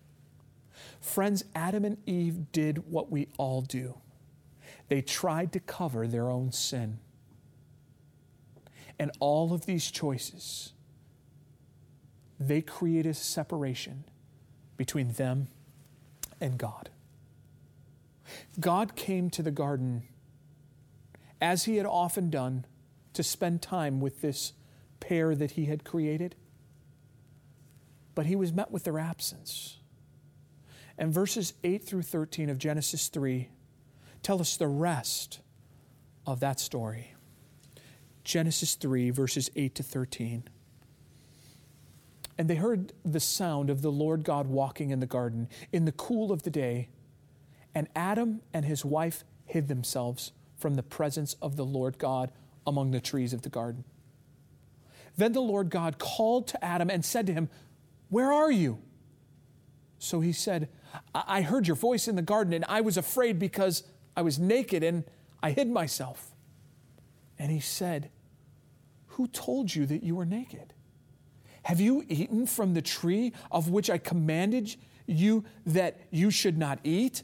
Friends, 0.99 1.43
Adam 1.55 1.85
and 1.85 1.97
Eve 2.05 2.51
did 2.51 2.89
what 2.89 3.11
we 3.11 3.27
all 3.37 3.61
do. 3.61 3.99
They 4.89 5.01
tried 5.01 5.51
to 5.53 5.59
cover 5.59 6.07
their 6.07 6.29
own 6.29 6.51
sin. 6.51 6.99
And 8.99 9.11
all 9.19 9.53
of 9.53 9.65
these 9.65 9.91
choices, 9.91 10.73
they 12.39 12.61
created 12.61 13.11
a 13.11 13.13
separation 13.13 14.05
between 14.75 15.13
them 15.13 15.47
and 16.41 16.57
God. 16.57 16.89
God 18.59 18.95
came 18.95 19.29
to 19.31 19.43
the 19.43 19.51
garden, 19.51 20.03
as 21.39 21.65
he 21.65 21.77
had 21.77 21.85
often 21.85 22.29
done, 22.29 22.65
to 23.13 23.23
spend 23.23 23.61
time 23.61 23.99
with 23.99 24.21
this 24.21 24.53
pair 24.99 25.35
that 25.35 25.51
he 25.51 25.65
had 25.65 25.83
created 25.83 26.35
but 28.17 28.25
he 28.25 28.35
was 28.35 28.51
met 28.51 28.71
with 28.71 28.83
their 28.83 28.97
absence. 28.97 29.77
And 30.97 31.13
verses 31.13 31.53
8 31.63 31.83
through 31.83 32.01
13 32.01 32.49
of 32.49 32.57
Genesis 32.57 33.09
3 33.09 33.47
tell 34.23 34.41
us 34.41 34.57
the 34.57 34.67
rest 34.67 35.39
of 36.25 36.39
that 36.39 36.59
story. 36.59 37.13
Genesis 38.23 38.73
3, 38.73 39.11
verses 39.11 39.51
8 39.55 39.75
to 39.75 39.83
13. 39.83 40.45
And 42.39 42.49
they 42.49 42.55
heard 42.55 42.91
the 43.05 43.19
sound 43.19 43.69
of 43.69 43.83
the 43.83 43.91
Lord 43.91 44.23
God 44.23 44.47
walking 44.47 44.89
in 44.89 44.99
the 44.99 45.05
garden 45.05 45.47
in 45.71 45.85
the 45.85 45.91
cool 45.91 46.31
of 46.31 46.41
the 46.41 46.49
day. 46.49 46.89
And 47.77 47.87
Adam 47.95 48.41
and 48.55 48.65
his 48.65 48.83
wife 48.83 49.23
hid 49.45 49.67
themselves 49.67 50.31
from 50.55 50.73
the 50.73 50.81
presence 50.81 51.35
of 51.43 51.57
the 51.57 51.63
Lord 51.63 51.99
God 51.99 52.31
among 52.65 52.89
the 52.89 52.99
trees 52.99 53.33
of 53.33 53.43
the 53.43 53.49
garden. 53.49 53.83
Then 55.15 55.33
the 55.33 55.41
Lord 55.41 55.69
God 55.69 55.99
called 55.99 56.47
to 56.47 56.65
Adam 56.65 56.89
and 56.89 57.05
said 57.05 57.27
to 57.27 57.33
him, 57.33 57.49
where 58.09 58.33
are 58.33 58.51
you? 58.51 58.79
So 59.99 60.21
he 60.21 60.33
said, 60.33 60.69
I 61.13 61.43
heard 61.43 61.67
your 61.67 61.75
voice 61.75 62.07
in 62.07 62.15
the 62.15 62.23
garden, 62.23 62.51
and 62.51 62.65
I 62.67 62.81
was 62.81 62.97
afraid 62.97 63.37
because 63.37 63.83
I 64.15 64.23
was 64.23 64.39
naked 64.39 64.81
and 64.81 65.03
I 65.43 65.51
hid 65.51 65.69
myself. 65.69 66.33
And 67.37 67.51
he 67.51 67.59
said, 67.59 68.09
Who 69.09 69.27
told 69.27 69.75
you 69.75 69.85
that 69.85 70.01
you 70.01 70.15
were 70.15 70.25
naked? 70.25 70.73
Have 71.61 71.79
you 71.79 72.03
eaten 72.09 72.47
from 72.47 72.73
the 72.73 72.81
tree 72.81 73.33
of 73.51 73.69
which 73.69 73.91
I 73.91 73.99
commanded 73.99 74.75
you 75.05 75.45
that 75.67 76.01
you 76.09 76.31
should 76.31 76.57
not 76.57 76.79
eat? 76.83 77.21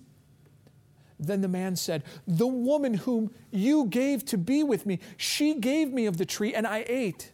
Then 1.19 1.41
the 1.41 1.47
man 1.47 1.75
said, 1.75 2.03
The 2.27 2.47
woman 2.47 2.95
whom 2.95 3.33
you 3.51 3.85
gave 3.85 4.25
to 4.25 4.37
be 4.37 4.63
with 4.63 4.85
me, 4.85 4.99
she 5.17 5.55
gave 5.55 5.91
me 5.91 6.05
of 6.05 6.17
the 6.17 6.25
tree, 6.25 6.53
and 6.53 6.67
I 6.67 6.85
ate. 6.87 7.31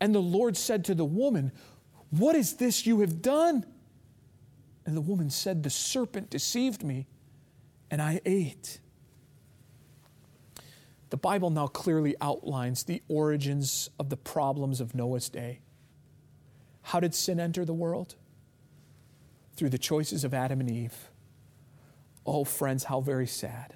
And 0.00 0.14
the 0.14 0.20
Lord 0.20 0.56
said 0.56 0.84
to 0.86 0.94
the 0.94 1.04
woman, 1.04 1.52
what 2.10 2.34
is 2.34 2.54
this 2.54 2.86
you 2.86 3.00
have 3.00 3.20
done? 3.20 3.66
And 4.86 4.96
the 4.96 5.00
woman 5.00 5.28
said, 5.28 5.62
The 5.62 5.70
serpent 5.70 6.30
deceived 6.30 6.82
me, 6.82 7.06
and 7.90 8.00
I 8.00 8.20
ate. 8.24 8.80
The 11.10 11.16
Bible 11.16 11.50
now 11.50 11.66
clearly 11.66 12.14
outlines 12.20 12.84
the 12.84 13.02
origins 13.08 13.90
of 13.98 14.08
the 14.08 14.16
problems 14.16 14.80
of 14.80 14.94
Noah's 14.94 15.28
day. 15.28 15.60
How 16.82 17.00
did 17.00 17.14
sin 17.14 17.40
enter 17.40 17.64
the 17.64 17.74
world? 17.74 18.14
through 19.58 19.68
the 19.68 19.78
choices 19.78 20.22
of 20.22 20.32
Adam 20.32 20.60
and 20.60 20.70
Eve. 20.70 21.10
Oh, 22.26 22.44
friends, 22.44 22.84
how 22.84 23.00
very 23.00 23.26
sad. 23.26 23.74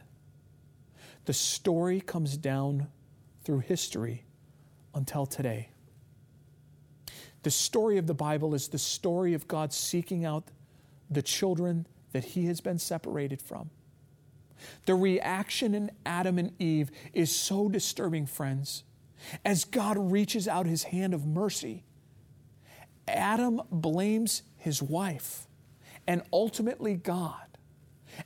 The 1.24 1.32
story 1.32 2.00
comes 2.00 2.36
down 2.36 2.88
through 3.44 3.60
history 3.60 4.24
until 4.94 5.26
today. 5.26 5.70
The 7.42 7.50
story 7.50 7.98
of 7.98 8.06
the 8.06 8.14
Bible 8.14 8.54
is 8.54 8.68
the 8.68 8.78
story 8.78 9.34
of 9.34 9.48
God 9.48 9.72
seeking 9.72 10.24
out 10.24 10.44
the 11.10 11.22
children 11.22 11.86
that 12.12 12.24
he 12.24 12.46
has 12.46 12.60
been 12.60 12.78
separated 12.78 13.42
from. 13.42 13.70
The 14.86 14.94
reaction 14.94 15.74
in 15.74 15.90
Adam 16.06 16.38
and 16.38 16.52
Eve 16.60 16.90
is 17.12 17.34
so 17.34 17.68
disturbing, 17.68 18.26
friends. 18.26 18.84
As 19.44 19.64
God 19.64 19.96
reaches 20.12 20.46
out 20.46 20.66
his 20.66 20.84
hand 20.84 21.14
of 21.14 21.26
mercy, 21.26 21.84
Adam 23.08 23.60
blames 23.70 24.42
his 24.56 24.82
wife 24.82 25.48
and 26.06 26.22
ultimately 26.32 26.94
God. 26.94 27.51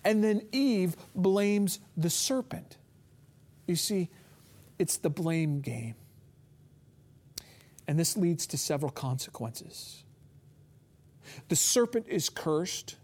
And 0.04 0.22
then 0.22 0.42
Eve 0.52 0.96
blames 1.14 1.80
the 1.96 2.10
serpent. 2.10 2.76
You 3.66 3.76
see, 3.76 4.10
it's 4.78 4.96
the 4.96 5.10
blame 5.10 5.60
game. 5.60 5.94
And 7.88 7.98
this 7.98 8.16
leads 8.16 8.46
to 8.48 8.58
several 8.58 8.90
consequences. 8.90 10.02
The 11.48 11.56
serpent 11.56 12.06
is 12.08 12.28
cursed. 12.28 12.96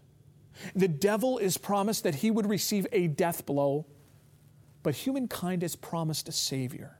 The 0.75 0.87
devil 0.87 1.37
is 1.37 1.57
promised 1.57 2.03
that 2.03 2.15
he 2.15 2.31
would 2.31 2.47
receive 2.47 2.85
a 2.91 3.07
death 3.07 3.45
blow, 3.45 3.85
but 4.81 4.95
humankind 4.95 5.63
is 5.63 5.75
promised 5.75 6.27
a 6.29 6.31
Savior. 6.31 6.97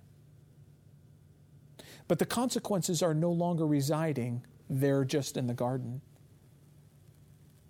But 2.08 2.20
the 2.20 2.26
consequences 2.26 3.02
are 3.02 3.14
no 3.14 3.32
longer 3.32 3.66
residing 3.66 4.46
there 4.70 5.06
just 5.06 5.38
in 5.38 5.48
the 5.48 5.54
garden. 5.54 6.02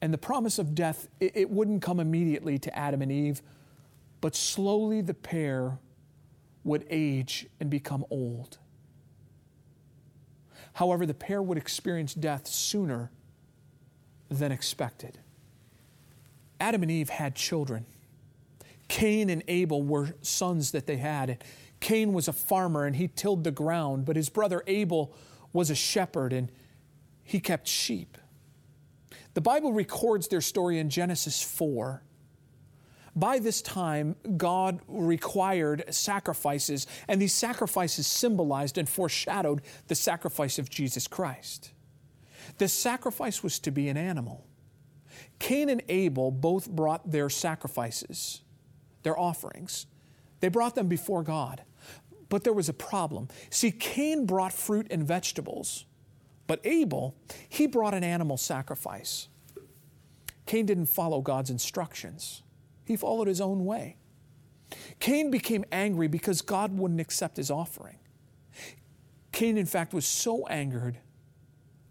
And 0.03 0.13
the 0.13 0.17
promise 0.17 0.59
of 0.59 0.75
death, 0.75 1.07
it, 1.21 1.31
it 1.33 1.49
wouldn't 1.49 1.81
come 1.81 2.01
immediately 2.01 2.59
to 2.59 2.77
Adam 2.77 3.01
and 3.01 3.09
Eve, 3.09 3.41
but 4.19 4.35
slowly 4.35 4.99
the 4.99 5.13
pair 5.13 5.79
would 6.65 6.85
age 6.89 7.47
and 7.61 7.69
become 7.69 8.03
old. 8.09 8.57
However, 10.73 11.05
the 11.05 11.13
pair 11.13 11.41
would 11.41 11.57
experience 11.57 12.13
death 12.13 12.47
sooner 12.47 13.11
than 14.27 14.51
expected. 14.51 15.19
Adam 16.59 16.81
and 16.81 16.91
Eve 16.91 17.07
had 17.07 17.33
children. 17.33 17.85
Cain 18.89 19.29
and 19.29 19.41
Abel 19.47 19.81
were 19.81 20.15
sons 20.21 20.71
that 20.71 20.85
they 20.85 20.97
had. 20.97 21.41
Cain 21.79 22.11
was 22.11 22.27
a 22.27 22.33
farmer 22.33 22.85
and 22.85 22.97
he 22.97 23.07
tilled 23.07 23.45
the 23.45 23.51
ground, 23.51 24.03
but 24.03 24.17
his 24.17 24.27
brother 24.27 24.63
Abel 24.67 25.15
was 25.53 25.69
a 25.69 25.75
shepherd 25.75 26.33
and 26.33 26.51
he 27.23 27.39
kept 27.39 27.69
sheep. 27.69 28.17
The 29.33 29.41
Bible 29.41 29.73
records 29.73 30.27
their 30.27 30.41
story 30.41 30.79
in 30.79 30.89
Genesis 30.89 31.41
4. 31.41 32.03
By 33.15 33.39
this 33.39 33.61
time, 33.61 34.15
God 34.37 34.79
required 34.87 35.83
sacrifices, 35.91 36.87
and 37.07 37.21
these 37.21 37.33
sacrifices 37.33 38.07
symbolized 38.07 38.77
and 38.77 38.89
foreshadowed 38.89 39.61
the 39.87 39.95
sacrifice 39.95 40.57
of 40.57 40.69
Jesus 40.69 41.07
Christ. 41.07 41.71
The 42.57 42.67
sacrifice 42.67 43.43
was 43.43 43.59
to 43.59 43.71
be 43.71 43.87
an 43.89 43.97
animal. 43.97 44.47
Cain 45.39 45.69
and 45.69 45.83
Abel 45.89 46.31
both 46.31 46.69
brought 46.69 47.11
their 47.11 47.29
sacrifices, 47.29 48.41
their 49.03 49.19
offerings. 49.19 49.85
They 50.39 50.47
brought 50.47 50.75
them 50.75 50.87
before 50.87 51.23
God. 51.23 51.63
But 52.29 52.43
there 52.43 52.53
was 52.53 52.67
a 52.67 52.73
problem. 52.73 53.27
See, 53.51 53.71
Cain 53.71 54.25
brought 54.25 54.53
fruit 54.53 54.87
and 54.89 55.03
vegetables, 55.03 55.85
but 56.47 56.59
Abel, 56.65 57.15
he 57.47 57.67
brought 57.67 57.93
an 57.93 58.03
animal 58.03 58.37
sacrifice. 58.37 59.27
Cain 60.45 60.65
didn't 60.65 60.87
follow 60.87 61.21
God's 61.21 61.49
instructions. 61.49 62.43
He 62.85 62.95
followed 62.95 63.27
his 63.27 63.39
own 63.39 63.65
way. 63.65 63.97
Cain 64.99 65.31
became 65.31 65.63
angry 65.71 66.07
because 66.07 66.41
God 66.41 66.77
wouldn't 66.77 66.99
accept 66.99 67.37
his 67.37 67.49
offering. 67.49 67.97
Cain, 69.31 69.57
in 69.57 69.65
fact, 69.65 69.93
was 69.93 70.05
so 70.05 70.45
angered 70.47 70.97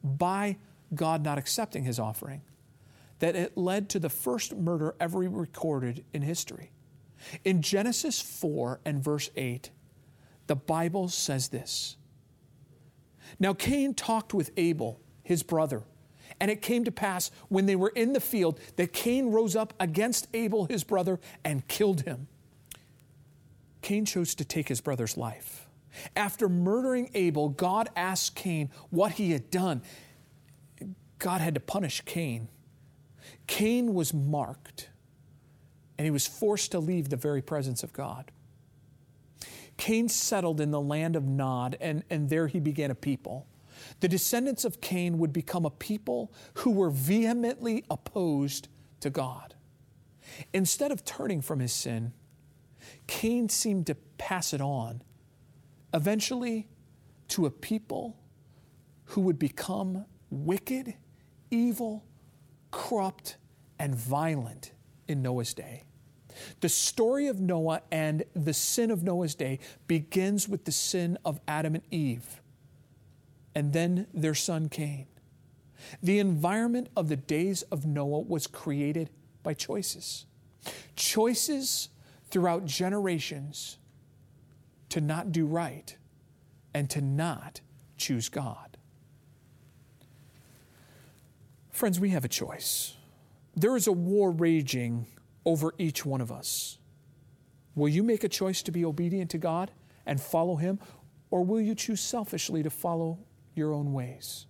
by 0.02 0.56
God 0.94 1.24
not 1.24 1.38
accepting 1.38 1.84
his 1.84 1.98
offering 1.98 2.42
that 3.20 3.36
it 3.36 3.56
led 3.56 3.88
to 3.88 3.98
the 3.98 4.08
first 4.08 4.56
murder 4.56 4.94
ever 4.98 5.20
recorded 5.20 6.04
in 6.12 6.22
history. 6.22 6.72
In 7.44 7.62
Genesis 7.62 8.20
4 8.20 8.80
and 8.84 9.02
verse 9.02 9.30
8, 9.36 9.70
the 10.48 10.56
Bible 10.56 11.08
says 11.08 11.48
this 11.48 11.96
Now 13.38 13.54
Cain 13.54 13.94
talked 13.94 14.34
with 14.34 14.50
Abel, 14.56 15.00
his 15.22 15.42
brother. 15.42 15.82
And 16.40 16.50
it 16.50 16.62
came 16.62 16.84
to 16.84 16.92
pass 16.92 17.30
when 17.48 17.66
they 17.66 17.76
were 17.76 17.92
in 17.94 18.14
the 18.14 18.20
field 18.20 18.58
that 18.76 18.92
Cain 18.92 19.30
rose 19.30 19.54
up 19.54 19.74
against 19.78 20.28
Abel, 20.34 20.64
his 20.64 20.82
brother, 20.82 21.20
and 21.44 21.66
killed 21.68 22.02
him. 22.02 22.26
Cain 23.82 24.04
chose 24.04 24.34
to 24.36 24.44
take 24.44 24.68
his 24.68 24.80
brother's 24.80 25.16
life. 25.16 25.68
After 26.16 26.48
murdering 26.48 27.10
Abel, 27.14 27.50
God 27.50 27.90
asked 27.94 28.34
Cain 28.34 28.70
what 28.90 29.12
he 29.12 29.32
had 29.32 29.50
done. 29.50 29.82
God 31.18 31.40
had 31.40 31.54
to 31.54 31.60
punish 31.60 32.00
Cain. 32.04 32.48
Cain 33.46 33.92
was 33.92 34.14
marked, 34.14 34.88
and 35.98 36.04
he 36.04 36.10
was 36.10 36.26
forced 36.26 36.72
to 36.72 36.78
leave 36.78 37.08
the 37.08 37.16
very 37.16 37.42
presence 37.42 37.82
of 37.82 37.92
God. 37.92 38.30
Cain 39.82 40.08
settled 40.08 40.60
in 40.60 40.70
the 40.70 40.80
land 40.80 41.16
of 41.16 41.24
Nod, 41.24 41.76
and, 41.80 42.04
and 42.08 42.30
there 42.30 42.46
he 42.46 42.60
began 42.60 42.92
a 42.92 42.94
people 42.94 43.48
the 43.98 44.06
descendants 44.06 44.64
of 44.64 44.80
Cain 44.80 45.18
would 45.18 45.32
become 45.32 45.64
a 45.64 45.70
people 45.70 46.32
who 46.54 46.70
were 46.70 46.88
vehemently 46.88 47.84
opposed 47.90 48.68
to 49.00 49.10
God. 49.10 49.56
Instead 50.52 50.92
of 50.92 51.04
turning 51.04 51.40
from 51.40 51.58
his 51.58 51.72
sin, 51.72 52.12
Cain 53.08 53.48
seemed 53.48 53.88
to 53.88 53.96
pass 54.18 54.54
it 54.54 54.60
on, 54.60 55.02
eventually 55.92 56.68
to 57.26 57.46
a 57.46 57.50
people 57.50 58.16
who 59.06 59.20
would 59.22 59.40
become 59.40 60.04
wicked, 60.30 60.94
evil, 61.50 62.04
corrupt, 62.70 63.36
and 63.80 63.96
violent 63.96 64.70
in 65.08 65.22
Noah's 65.22 65.54
day. 65.54 65.82
The 66.60 66.68
story 66.68 67.26
of 67.26 67.40
Noah 67.40 67.82
and 67.90 68.24
the 68.34 68.54
sin 68.54 68.90
of 68.90 69.02
Noah's 69.02 69.34
day 69.34 69.58
begins 69.86 70.48
with 70.48 70.64
the 70.64 70.72
sin 70.72 71.18
of 71.24 71.40
Adam 71.46 71.74
and 71.74 71.84
Eve 71.90 72.40
and 73.54 73.72
then 73.72 74.06
their 74.12 74.34
son 74.34 74.68
Cain. 74.68 75.06
The 76.02 76.18
environment 76.18 76.88
of 76.96 77.08
the 77.08 77.16
days 77.16 77.62
of 77.62 77.84
Noah 77.84 78.20
was 78.20 78.46
created 78.46 79.10
by 79.42 79.54
choices. 79.54 80.26
Choices 80.94 81.88
throughout 82.30 82.64
generations 82.64 83.78
to 84.88 85.00
not 85.00 85.32
do 85.32 85.44
right 85.44 85.96
and 86.72 86.88
to 86.90 87.00
not 87.00 87.60
choose 87.96 88.28
God. 88.28 88.76
Friends, 91.70 91.98
we 91.98 92.10
have 92.10 92.24
a 92.24 92.28
choice. 92.28 92.94
There 93.56 93.76
is 93.76 93.86
a 93.86 93.92
war 93.92 94.30
raging 94.30 95.06
over 95.44 95.74
each 95.78 96.04
one 96.04 96.20
of 96.20 96.30
us. 96.30 96.78
Will 97.74 97.88
you 97.88 98.02
make 98.02 98.24
a 98.24 98.28
choice 98.28 98.62
to 98.62 98.72
be 98.72 98.84
obedient 98.84 99.30
to 99.30 99.38
God 99.38 99.70
and 100.06 100.20
follow 100.20 100.56
Him, 100.56 100.78
or 101.30 101.44
will 101.44 101.60
you 101.60 101.74
choose 101.74 102.00
selfishly 102.00 102.62
to 102.62 102.70
follow 102.70 103.18
your 103.54 103.72
own 103.72 103.92
ways. 103.92 104.46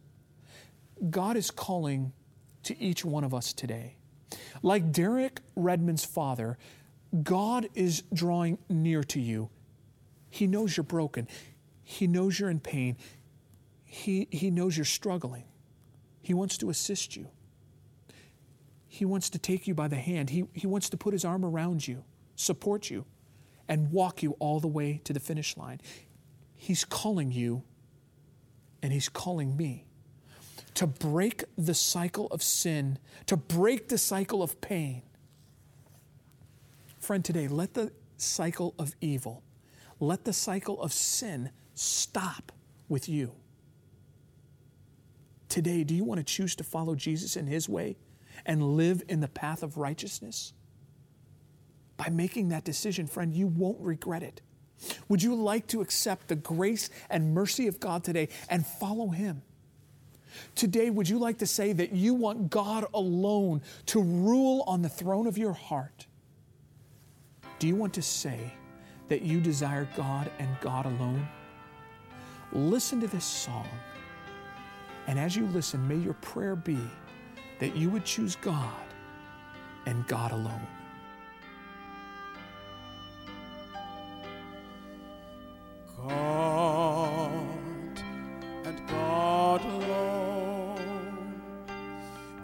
God 1.11 1.37
is 1.37 1.51
calling 1.51 2.13
to 2.65 2.81
each 2.81 3.05
one 3.05 3.25
of 3.25 3.35
us 3.35 3.53
today. 3.53 3.97
Like 4.63 4.93
Derek 4.93 5.41
Redmond's 5.57 6.05
father, 6.05 6.59
God 7.23 7.69
is 7.75 8.03
drawing 8.13 8.59
near 8.69 9.03
to 9.05 9.21
you. 9.21 9.51
He 10.31 10.47
knows 10.47 10.77
you're 10.77 10.85
broken. 10.85 11.29
He 11.83 12.07
knows 12.07 12.39
you're 12.39 12.51
in 12.51 12.61
pain. 12.61 12.97
He, 13.85 14.29
he 14.31 14.51
knows 14.51 14.77
you're 14.77 14.85
struggling. 14.85 15.45
He 16.23 16.33
wants 16.33 16.57
to 16.59 16.71
assist 16.71 17.17
you. 17.17 17.29
He 18.95 19.07
wants 19.07 19.31
to 19.31 19.39
take 19.39 19.67
you 19.67 19.73
by 19.73 19.89
the 19.89 19.97
hand. 19.97 20.29
He, 20.29 20.45
he 20.53 20.67
wants 20.67 20.91
to 20.91 20.99
put 20.99 21.15
his 21.15 21.25
arm 21.25 21.47
around 21.47 21.89
you, 21.89 22.05
support 22.37 22.91
you, 22.91 23.07
and 23.67 23.91
walk 23.91 24.23
you 24.23 24.37
all 24.39 24.61
the 24.61 24.69
way 24.69 25.01
to 25.05 25.15
the 25.15 25.19
finish 25.19 25.57
line. 25.57 25.81
He's 26.55 26.85
calling 26.85 27.33
you 27.33 27.63
and 28.83 28.93
He's 28.93 29.09
calling 29.09 29.57
me 29.57 29.87
to 30.75 30.87
break 30.87 31.45
the 31.57 31.73
cycle 31.73 32.27
of 32.27 32.43
sin, 32.43 32.99
to 33.25 33.35
break 33.35 33.89
the 33.89 33.97
cycle 33.97 34.43
of 34.43 34.61
pain. 34.61 35.01
Friend, 36.99 37.25
today, 37.25 37.49
let 37.49 37.73
the 37.73 37.93
cycle 38.19 38.75
of 38.79 38.95
evil, 39.01 39.43
let 40.01 40.27
the 40.27 40.35
cycle 40.35 40.79
of 40.83 40.93
sin 40.93 41.51
stop 41.73 42.53
with 42.91 43.09
you. 43.09 43.33
Today, 45.49 45.83
do 45.83 45.95
you 45.95 46.05
want 46.05 46.19
to 46.19 46.25
choose 46.25 46.55
to 46.57 46.65
follow 46.65 46.95
Jesus 46.95 47.37
in 47.37 47.47
His 47.47 47.71
way 47.71 47.97
and 48.47 48.77
live 48.77 49.03
in 49.09 49.21
the 49.21 49.29
path 49.29 49.63
of 49.63 49.77
righteousness? 49.77 50.53
By 51.97 52.09
making 52.09 52.49
that 52.49 52.65
decision, 52.65 53.07
friend, 53.07 53.33
you 53.33 53.47
won't 53.47 53.81
regret 53.81 54.23
it. 54.23 54.41
Would 55.09 55.23
you 55.23 55.35
like 55.35 55.67
to 55.69 55.81
accept 55.81 56.29
the 56.29 56.37
grace 56.37 56.91
and 57.09 57.35
mercy 57.35 57.69
of 57.69 57.79
God 57.79 58.03
today 58.03 58.29
and 58.49 58.67
follow 58.67 59.09
Him? 59.09 59.43
Today, 60.55 60.91
would 60.91 61.09
you 61.09 61.19
like 61.19 61.39
to 61.39 61.47
say 61.47 61.73
that 61.73 61.93
you 61.93 62.15
want 62.15 62.51
God 62.51 62.87
alone 62.95 63.63
to 63.87 64.01
rule 64.01 64.65
on 64.67 64.83
the 64.83 64.89
throne 64.89 65.27
of 65.27 65.39
your 65.39 65.53
heart? 65.53 66.07
Do 67.59 67.69
you 67.69 67.77
want 67.77 67.95
to 67.95 68.03
say 68.03 68.53
that 69.09 69.23
you 69.23 69.41
desire 69.41 69.89
God 69.97 70.31
and 70.39 70.49
God 70.61 70.87
alone? 70.87 71.29
Listen 72.53 73.01
to 73.01 73.07
this 73.07 73.25
song. 73.25 73.69
And 75.07 75.19
as 75.19 75.37
you 75.37 75.47
listen, 75.47 75.87
may 75.87 75.97
your 75.97 76.15
prayer 76.15 76.57
be 76.57 76.79
that 77.63 77.77
you 77.77 77.89
would 77.89 78.05
choose 78.05 78.35
God 78.35 78.87
and 79.87 80.05
God 80.09 80.33
alone. 80.33 80.67
God 85.97 88.03
and 88.65 88.89
God 88.89 89.65
alone 89.65 91.41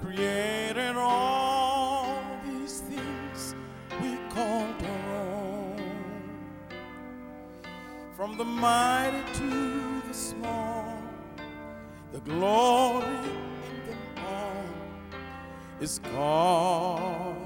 created 0.00 0.94
all 0.94 2.14
these 2.46 2.83
things 2.83 3.57
we 4.00 4.16
call 4.31 4.68
our 4.85 5.16
own. 5.16 5.83
From 8.16 8.38
the 8.38 8.44
mighty 8.44 9.24
to 9.35 10.00
the 10.07 10.14
small, 10.14 10.96
the 12.12 12.20
glory 12.20 13.17
is 15.80 16.00
God's 16.00 17.38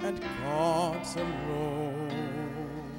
and 0.00 0.20
God's 0.44 1.16
alone. 1.16 2.92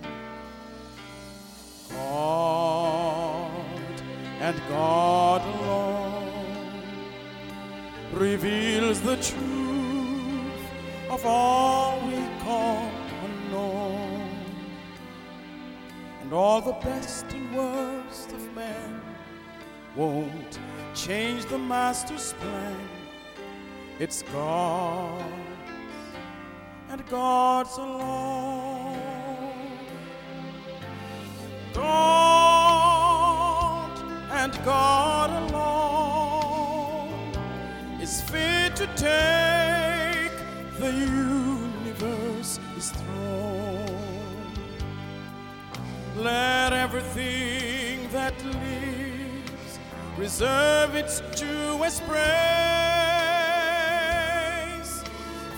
God 1.89 4.01
and 4.41 4.62
God 4.67 5.41
alone 5.41 6.84
reveals 8.12 8.99
the 9.01 9.15
truth 9.15 10.63
of 11.10 11.25
all 11.25 12.05
we 12.05 12.21
call 12.43 12.91
unknown. 13.23 14.29
And 16.21 16.34
all 16.34 16.60
the 16.60 16.73
best 16.73 17.32
and 17.32 17.55
worst 17.55 18.34
of 18.34 18.53
men 18.53 19.01
won't 19.95 20.60
change 20.93 21.45
the 21.45 21.58
Master's 21.58 22.34
plan. 22.34 22.98
It's 23.99 24.23
God 24.31 25.21
and 26.89 27.05
God's 27.09 27.77
alone. 27.77 28.97
God 31.73 32.31
and 34.31 34.53
God 34.63 35.51
alone 35.51 37.12
is 38.01 38.21
fit 38.21 38.73
to 38.77 38.88
take 38.95 40.31
the 40.79 40.93
universe 40.93 42.57
his 42.75 42.91
throne. 42.91 44.53
Let 46.15 46.71
everything 46.71 48.09
that 48.13 48.33
lives 48.45 49.79
reserve 50.17 50.95
its 50.95 51.21
Jewish 51.35 51.99
praise 52.07 53.18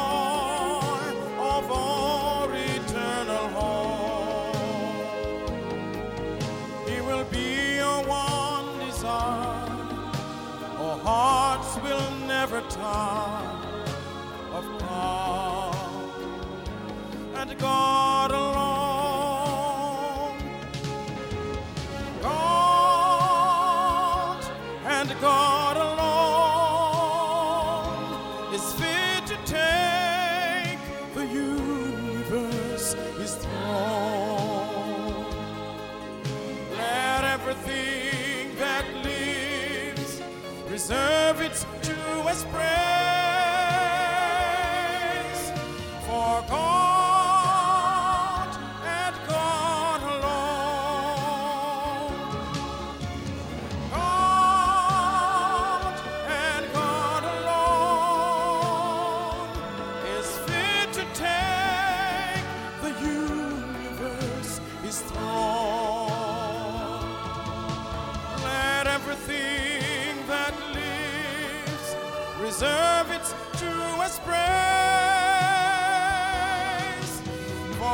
and 25.11 25.64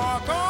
for 0.00 0.26
God 0.26 0.49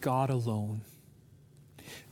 God 0.00 0.30
alone. 0.30 0.82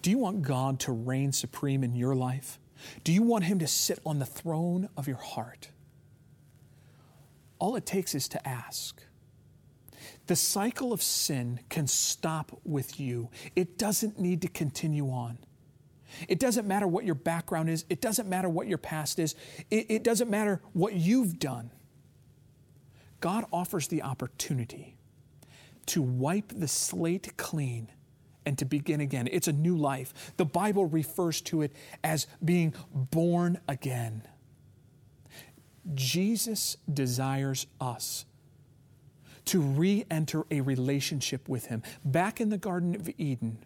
Do 0.03 0.11
you 0.11 0.19
want 0.19 0.43
God 0.43 0.81
to 0.81 0.93
reign 0.93 1.33
supreme 1.33 1.83
in 1.85 1.95
your 1.95 2.15
life? 2.15 2.59
Do 3.05 3.13
you 3.13 3.23
want 3.23 3.45
Him 3.45 3.59
to 3.59 3.67
sit 3.67 3.99
on 4.07 4.19
the 4.19 4.27
throne 4.27 4.89
of 4.97 5.07
your 5.07 5.17
heart? 5.17 5.71
All 7.59 7.77
it 7.77 7.87
takes 7.87 8.15
is 8.15 8.29
to 8.29 8.49
ask. 8.49 9.03
The 10.27 10.37
cycle 10.37 10.93
of 10.93 11.03
sin 11.03 11.61
can 11.69 11.87
stop 11.87 12.61
with 12.65 13.01
you, 13.01 13.31
it 13.57 13.79
doesn't 13.79 14.19
need 14.19 14.43
to 14.43 14.49
continue 14.49 15.11
on. 15.11 15.39
It 16.27 16.39
doesn't 16.39 16.67
matter 16.67 16.87
what 16.87 17.05
your 17.05 17.15
background 17.15 17.69
is, 17.69 17.85
it 17.89 18.01
doesn't 18.01 18.29
matter 18.29 18.49
what 18.49 18.67
your 18.67 18.79
past 18.79 19.19
is, 19.19 19.35
it, 19.71 19.87
it 19.91 20.05
doesn't 20.05 20.31
matter 20.31 20.61
what 20.73 20.95
you've 20.95 21.39
done. 21.39 21.71
God 23.21 23.45
offers 23.53 23.89
the 23.89 24.03
opportunity 24.03 24.98
to 25.89 26.03
wipe 26.03 26.53
the 26.55 26.69
slate 26.69 27.37
clean 27.37 27.89
and 28.47 28.57
to 28.59 28.65
begin 28.65 29.01
again. 29.01 29.29
It's 29.31 29.49
a 29.49 29.53
new 29.53 29.77
life. 29.77 30.33
The 30.37 30.45
Bible 30.45 30.87
refers 30.87 31.41
to 31.43 31.63
it 31.63 31.75
as 32.03 32.27
being 32.45 32.75
born 32.93 33.61
again. 33.69 34.23
Jesus 35.95 36.77
desires 36.93 37.67
us 37.81 38.25
to 39.47 39.61
re 39.61 40.05
enter 40.11 40.45
a 40.51 40.61
relationship 40.61 41.49
with 41.49 41.67
Him. 41.67 41.83
Back 42.05 42.41
in 42.41 42.51
the 42.51 42.59
Garden 42.59 42.95
of 42.95 43.11
Eden, 43.17 43.59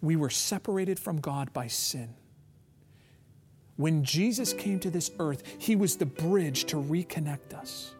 we 0.00 0.16
were 0.16 0.30
separated 0.30 0.98
from 0.98 1.20
God 1.20 1.52
by 1.52 1.66
sin. 1.66 2.14
When 3.76 4.04
Jesus 4.04 4.52
came 4.52 4.80
to 4.80 4.90
this 4.90 5.10
earth, 5.18 5.42
He 5.58 5.76
was 5.76 5.96
the 5.96 6.06
bridge 6.06 6.64
to 6.66 6.76
reconnect 6.76 7.54
us. 7.54 7.92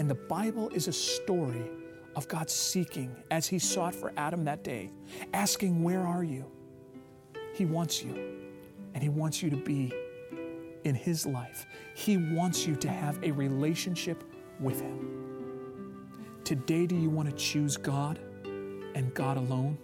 And 0.00 0.08
the 0.08 0.14
Bible 0.14 0.70
is 0.70 0.88
a 0.88 0.94
story 0.94 1.70
of 2.16 2.26
God 2.26 2.48
seeking, 2.48 3.14
as 3.30 3.46
He 3.46 3.58
sought 3.58 3.94
for 3.94 4.14
Adam 4.16 4.44
that 4.44 4.64
day, 4.64 4.90
asking, 5.34 5.82
Where 5.82 6.00
are 6.00 6.24
you? 6.24 6.50
He 7.52 7.66
wants 7.66 8.02
you, 8.02 8.14
and 8.94 9.02
He 9.02 9.10
wants 9.10 9.42
you 9.42 9.50
to 9.50 9.58
be 9.58 9.92
in 10.84 10.94
His 10.94 11.26
life. 11.26 11.66
He 11.94 12.16
wants 12.16 12.66
you 12.66 12.76
to 12.76 12.88
have 12.88 13.22
a 13.22 13.30
relationship 13.32 14.24
with 14.58 14.80
Him. 14.80 16.08
Today, 16.44 16.86
do 16.86 16.96
you 16.96 17.10
want 17.10 17.28
to 17.28 17.36
choose 17.36 17.76
God 17.76 18.18
and 18.94 19.12
God 19.12 19.36
alone? 19.36 19.76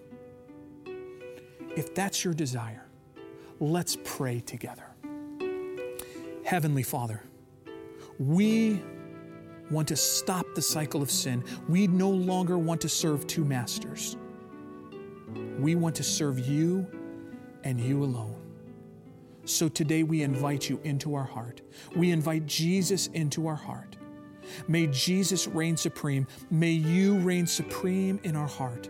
If 1.77 1.95
that's 1.95 2.25
your 2.25 2.33
desire, 2.33 2.87
let's 3.61 3.99
pray 4.03 4.41
together. 4.41 4.87
Heavenly 6.43 6.85
Father, 6.85 7.23
we 8.19 8.81
want 9.71 9.89
to 9.89 9.97
stop 9.97 10.47
the 10.55 10.63
cycle 10.63 11.03
of 11.03 11.11
sin. 11.11 11.45
We 11.69 11.87
no 11.87 12.11
longer 12.11 12.59
want 12.59 12.81
to 12.83 12.89
serve 12.89 13.27
two 13.27 13.45
masters. 13.45 14.17
We 15.59 15.75
want 15.75 15.95
to 15.97 16.03
serve 16.03 16.39
you 16.39 16.87
and 17.65 17.81
you 17.81 18.05
alone. 18.05 18.35
So 19.45 19.69
today 19.69 20.03
we 20.03 20.23
invite 20.23 20.69
you 20.69 20.81
into 20.85 21.15
our 21.15 21.25
heart. 21.25 21.63
We 21.95 22.11
invite 22.11 22.47
Jesus 22.47 23.07
into 23.09 23.47
our 23.47 23.55
heart. 23.55 23.97
May 24.69 24.87
Jesus 24.89 25.47
reign 25.47 25.77
supreme. 25.77 26.27
May 26.51 26.73
you 26.73 27.19
reign 27.19 27.47
supreme 27.47 28.21
in 28.23 28.37
our 28.37 28.47
heart. 28.47 28.89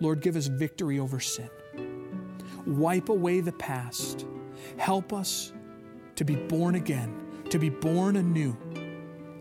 Lord, 0.00 0.20
give 0.20 0.36
us 0.36 0.46
victory 0.46 0.98
over 0.98 1.20
sin. 1.20 1.48
Wipe 2.66 3.08
away 3.08 3.40
the 3.40 3.52
past. 3.52 4.26
Help 4.76 5.12
us 5.12 5.52
to 6.16 6.24
be 6.24 6.36
born 6.36 6.74
again, 6.74 7.14
to 7.50 7.58
be 7.58 7.70
born 7.70 8.16
anew, 8.16 8.56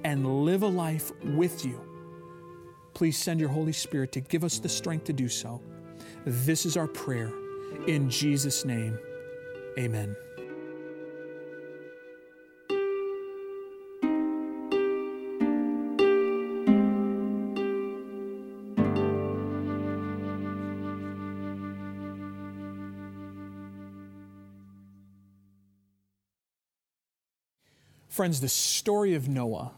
and 0.05 0.45
live 0.45 0.61
a 0.61 0.67
life 0.67 1.11
with 1.23 1.65
you. 1.65 1.81
Please 2.93 3.17
send 3.17 3.39
your 3.39 3.49
Holy 3.49 3.73
Spirit 3.73 4.11
to 4.11 4.21
give 4.21 4.43
us 4.43 4.59
the 4.59 4.69
strength 4.69 5.05
to 5.05 5.13
do 5.13 5.27
so. 5.27 5.59
This 6.25 6.63
is 6.67 6.77
our 6.77 6.87
prayer. 6.87 7.33
In 7.87 8.07
Jesus' 8.07 8.65
name, 8.65 8.99
amen. 9.79 10.15
Friends, 28.07 28.39
the 28.39 28.47
story 28.47 29.15
of 29.15 29.27
Noah 29.27 29.71